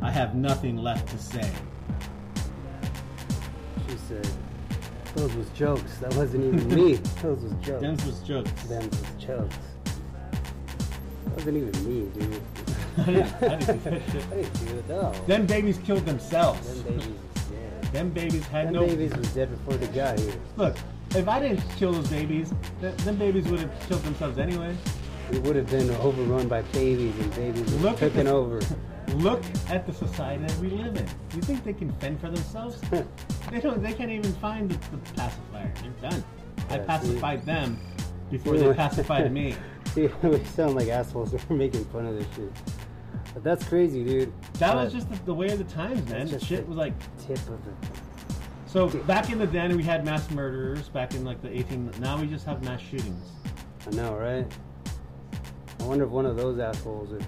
"I 0.00 0.10
have 0.10 0.34
nothing 0.34 0.76
left 0.76 1.08
to 1.10 1.18
say." 1.18 1.48
She 3.88 3.96
said, 4.08 4.28
"Those 5.14 5.34
was 5.34 5.48
jokes. 5.50 5.96
That 5.98 6.14
wasn't 6.14 6.44
even 6.44 6.68
me. 6.74 6.94
Those 7.22 7.40
was 7.42 7.52
jokes. 7.54 7.82
Dems 7.84 8.06
was 8.06 8.20
jokes. 8.20 8.50
Them 8.64 8.88
was 8.90 9.02
jokes. 9.24 9.56
That 11.24 11.34
wasn't 11.36 11.56
even 11.56 11.88
me, 11.88 12.10
dude. 12.18 12.42
I 12.98 13.04
didn't, 13.04 13.42
I 13.42 13.56
didn't 13.56 13.84
do 13.84 13.90
that 13.90 14.02
shit. 14.12 14.24
I 14.30 14.34
didn't 14.34 14.66
do 14.66 14.78
it. 14.78 14.88
No. 14.88 15.12
Them 15.26 15.46
babies 15.46 15.78
killed 15.78 16.04
themselves. 16.04 16.82
Them 16.82 16.82
babies 16.94 17.08
was 17.34 17.44
dead. 17.44 17.84
Them 17.92 18.10
babies 18.10 18.46
had 18.46 18.66
Them 18.68 18.74
no. 18.74 18.86
babies 18.86 19.16
was 19.16 19.28
dead 19.34 19.50
before 19.50 19.74
they 19.74 19.86
got 19.88 20.18
here. 20.18 20.34
Look, 20.56 20.76
if 21.14 21.28
I 21.28 21.40
didn't 21.40 21.60
kill 21.76 21.92
those 21.92 22.08
babies, 22.08 22.52
th- 22.80 22.96
them 22.98 23.16
babies 23.16 23.48
would 23.48 23.60
have 23.60 23.88
killed 23.88 24.02
themselves 24.02 24.38
anyway. 24.38 24.74
We 25.30 25.38
would 25.40 25.56
have 25.56 25.70
been 25.70 25.88
overrun 25.96 26.48
by 26.48 26.62
babies 26.62 27.14
and 27.18 27.34
babies 27.34 27.74
Look 27.76 27.94
at 27.94 28.10
taking 28.12 28.24
the- 28.24 28.32
over. 28.32 28.60
Look 29.16 29.42
at 29.68 29.86
the 29.86 29.92
society 29.92 30.44
that 30.46 30.56
we 30.58 30.68
live 30.70 30.96
in. 30.96 31.06
You 31.34 31.42
think 31.42 31.64
they 31.64 31.72
can 31.74 31.92
fend 31.94 32.20
for 32.20 32.28
themselves? 32.30 32.80
They 33.52 33.60
don't. 33.60 33.82
They 33.82 33.92
can't 33.92 34.10
even 34.10 34.32
find 34.34 34.70
the, 34.70 34.96
the 34.96 35.12
pacifier. 35.12 35.72
They're 35.82 36.10
done. 36.10 36.24
I 36.70 36.76
Yeah, 36.76 36.84
pacified 36.84 37.44
them 37.44 37.78
before 38.30 38.56
they 38.56 38.72
pacified 38.74 39.30
me. 39.30 39.54
See, 39.94 40.08
we 40.22 40.42
sound 40.46 40.74
like 40.74 40.88
assholes 40.88 41.34
for 41.46 41.52
making 41.52 41.84
fun 41.86 42.06
of 42.06 42.16
this 42.16 42.26
shit. 42.34 42.50
But 43.34 43.44
that's 43.44 43.64
crazy, 43.68 44.02
dude. 44.04 44.32
That 44.54 44.74
But 44.74 44.84
was 44.84 44.92
just 44.94 45.10
the, 45.10 45.16
the 45.26 45.34
way 45.34 45.48
of 45.48 45.58
the 45.58 45.64
times, 45.64 46.08
man. 46.08 46.26
Shit 46.40 46.66
was 46.66 46.78
like 46.78 46.94
tip 47.26 47.38
of 47.48 47.62
the. 47.64 47.72
so. 48.66 48.88
Back 48.88 49.30
in 49.30 49.38
the 49.38 49.46
day, 49.46 49.68
we 49.68 49.82
had 49.82 50.04
mass 50.04 50.30
murderers. 50.30 50.88
Back 50.88 51.14
in 51.14 51.24
like 51.24 51.42
the 51.42 51.50
18. 51.54 51.92
Now 52.00 52.18
we 52.18 52.26
just 52.26 52.46
have 52.46 52.64
mass 52.64 52.80
shootings. 52.80 53.28
I 53.86 53.90
know, 53.90 54.14
right? 54.16 54.50
I 55.80 55.84
wonder 55.84 56.04
if 56.04 56.10
one 56.10 56.24
of 56.24 56.36
those 56.36 56.58
assholes 56.58 57.12
is, 57.12 57.22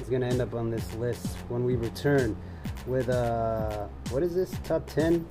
is 0.00 0.08
gonna 0.08 0.26
end 0.26 0.40
up 0.40 0.54
on 0.54 0.70
this 0.70 0.94
list 0.94 1.26
when 1.48 1.64
we 1.64 1.76
return 1.76 2.36
with 2.86 3.08
uh, 3.08 3.86
what 4.10 4.22
is 4.22 4.34
this? 4.34 4.50
Top 4.64 4.86
ten 4.86 5.26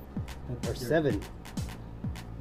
or 0.66 0.74
seven? 0.74 1.20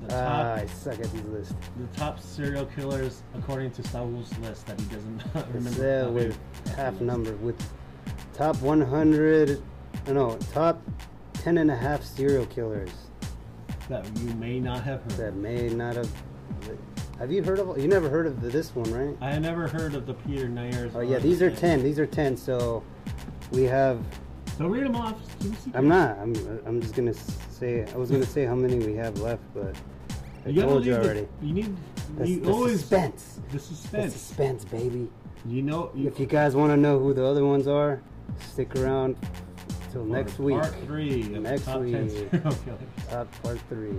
The 0.07 0.15
Ah, 0.15 0.55
top, 0.55 0.59
I 0.59 0.65
suck 0.65 0.99
at 0.99 1.11
these 1.13 1.21
lists. 1.25 1.53
the 1.77 1.97
top 1.97 2.19
serial 2.19 2.65
killers 2.65 3.21
according 3.35 3.71
to 3.71 3.83
Saul's 3.87 4.35
list 4.39 4.65
that 4.67 4.79
he 4.79 4.85
doesn't 4.87 5.23
remember. 5.53 5.69
It's 5.69 6.07
uh, 6.07 6.11
with 6.11 6.39
half 6.75 6.99
number 7.01 7.33
with 7.37 7.55
top 8.33 8.59
100. 8.61 9.61
No, 10.07 10.37
top 10.53 10.81
10 11.35 11.59
and 11.59 11.69
a 11.69 11.75
half 11.75 12.03
serial 12.03 12.45
killers 12.47 12.89
that 13.89 14.05
you 14.17 14.33
may 14.35 14.59
not 14.59 14.83
have 14.83 15.01
heard. 15.03 15.11
that 15.17 15.35
may 15.35 15.69
not 15.69 15.95
have. 15.95 16.09
Have 17.19 17.31
you 17.31 17.43
heard 17.43 17.59
of? 17.59 17.77
You 17.77 17.87
never 17.87 18.09
heard 18.09 18.25
of 18.25 18.41
this 18.41 18.73
one, 18.75 18.91
right? 18.91 19.15
I 19.21 19.37
never 19.37 19.67
heard 19.67 19.93
of 19.93 20.07
the 20.07 20.15
Peter 20.15 20.47
Nayers. 20.47 20.91
Oh 20.95 21.01
yeah, 21.01 21.19
these 21.19 21.41
are 21.43 21.51
10. 21.51 21.83
These 21.83 21.99
are 21.99 22.07
10. 22.07 22.35
So 22.37 22.83
we 23.51 23.63
have. 23.63 24.03
Don't 24.61 24.71
read 24.71 24.85
them 24.85 24.95
off. 24.95 25.15
Keep 25.39 25.53
it 25.53 25.57
secret. 25.57 25.75
I'm 25.79 25.87
not. 25.87 26.19
I'm. 26.19 26.35
I'm 26.67 26.81
just 26.81 26.93
gonna 26.93 27.13
say. 27.15 27.83
I 27.91 27.97
was 27.97 28.11
gonna 28.11 28.25
say 28.25 28.45
how 28.45 28.53
many 28.53 28.77
we 28.77 28.93
have 28.93 29.19
left, 29.19 29.41
but 29.55 29.75
I 30.45 30.49
You 30.49 30.61
told 30.61 30.85
you 30.85 30.91
leave 30.93 31.01
the- 31.01 31.09
already. 31.09 31.27
you 31.41 31.53
need. 31.53 31.75
The, 32.17 32.29
you 32.29 32.39
the 32.41 32.51
always 32.51 32.79
suspense. 32.81 33.39
the 33.47 33.53
The 33.53 33.59
suspense. 33.59 34.13
suspense, 34.13 34.65
baby. 34.65 35.09
You 35.47 35.63
know. 35.63 35.89
You, 35.95 36.07
If 36.07 36.19
you 36.19 36.27
guys 36.27 36.55
want 36.55 36.71
to 36.71 36.77
know 36.77 36.99
who 36.99 37.11
the 37.13 37.25
other 37.25 37.43
ones 37.43 37.67
are, 37.67 38.01
stick 38.51 38.75
around 38.75 39.15
till 39.91 40.05
next 40.05 40.37
week. 40.37 40.59
Part 40.61 40.75
three. 40.85 41.23
Next 41.23 41.65
top 41.65 41.81
10 41.81 42.07
week. 42.07 42.31
Top 43.09 43.27
part 43.41 43.59
three. 43.67 43.95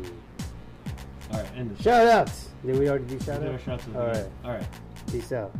All 1.33 1.38
right. 1.40 1.48
End. 1.57 1.77
Shout 1.81 2.07
outs. 2.07 2.51
Did 2.64 2.79
we 2.79 2.88
already 2.88 3.05
do 3.07 3.18
shout 3.25 3.42
outs? 3.42 3.64
shout 3.64 3.81
to 3.81 3.90
the 3.90 3.98
All 4.01 4.07
right. 4.07 4.27
All 4.44 4.51
right. 4.53 4.66
Peace 5.11 5.33
out. 5.33 5.53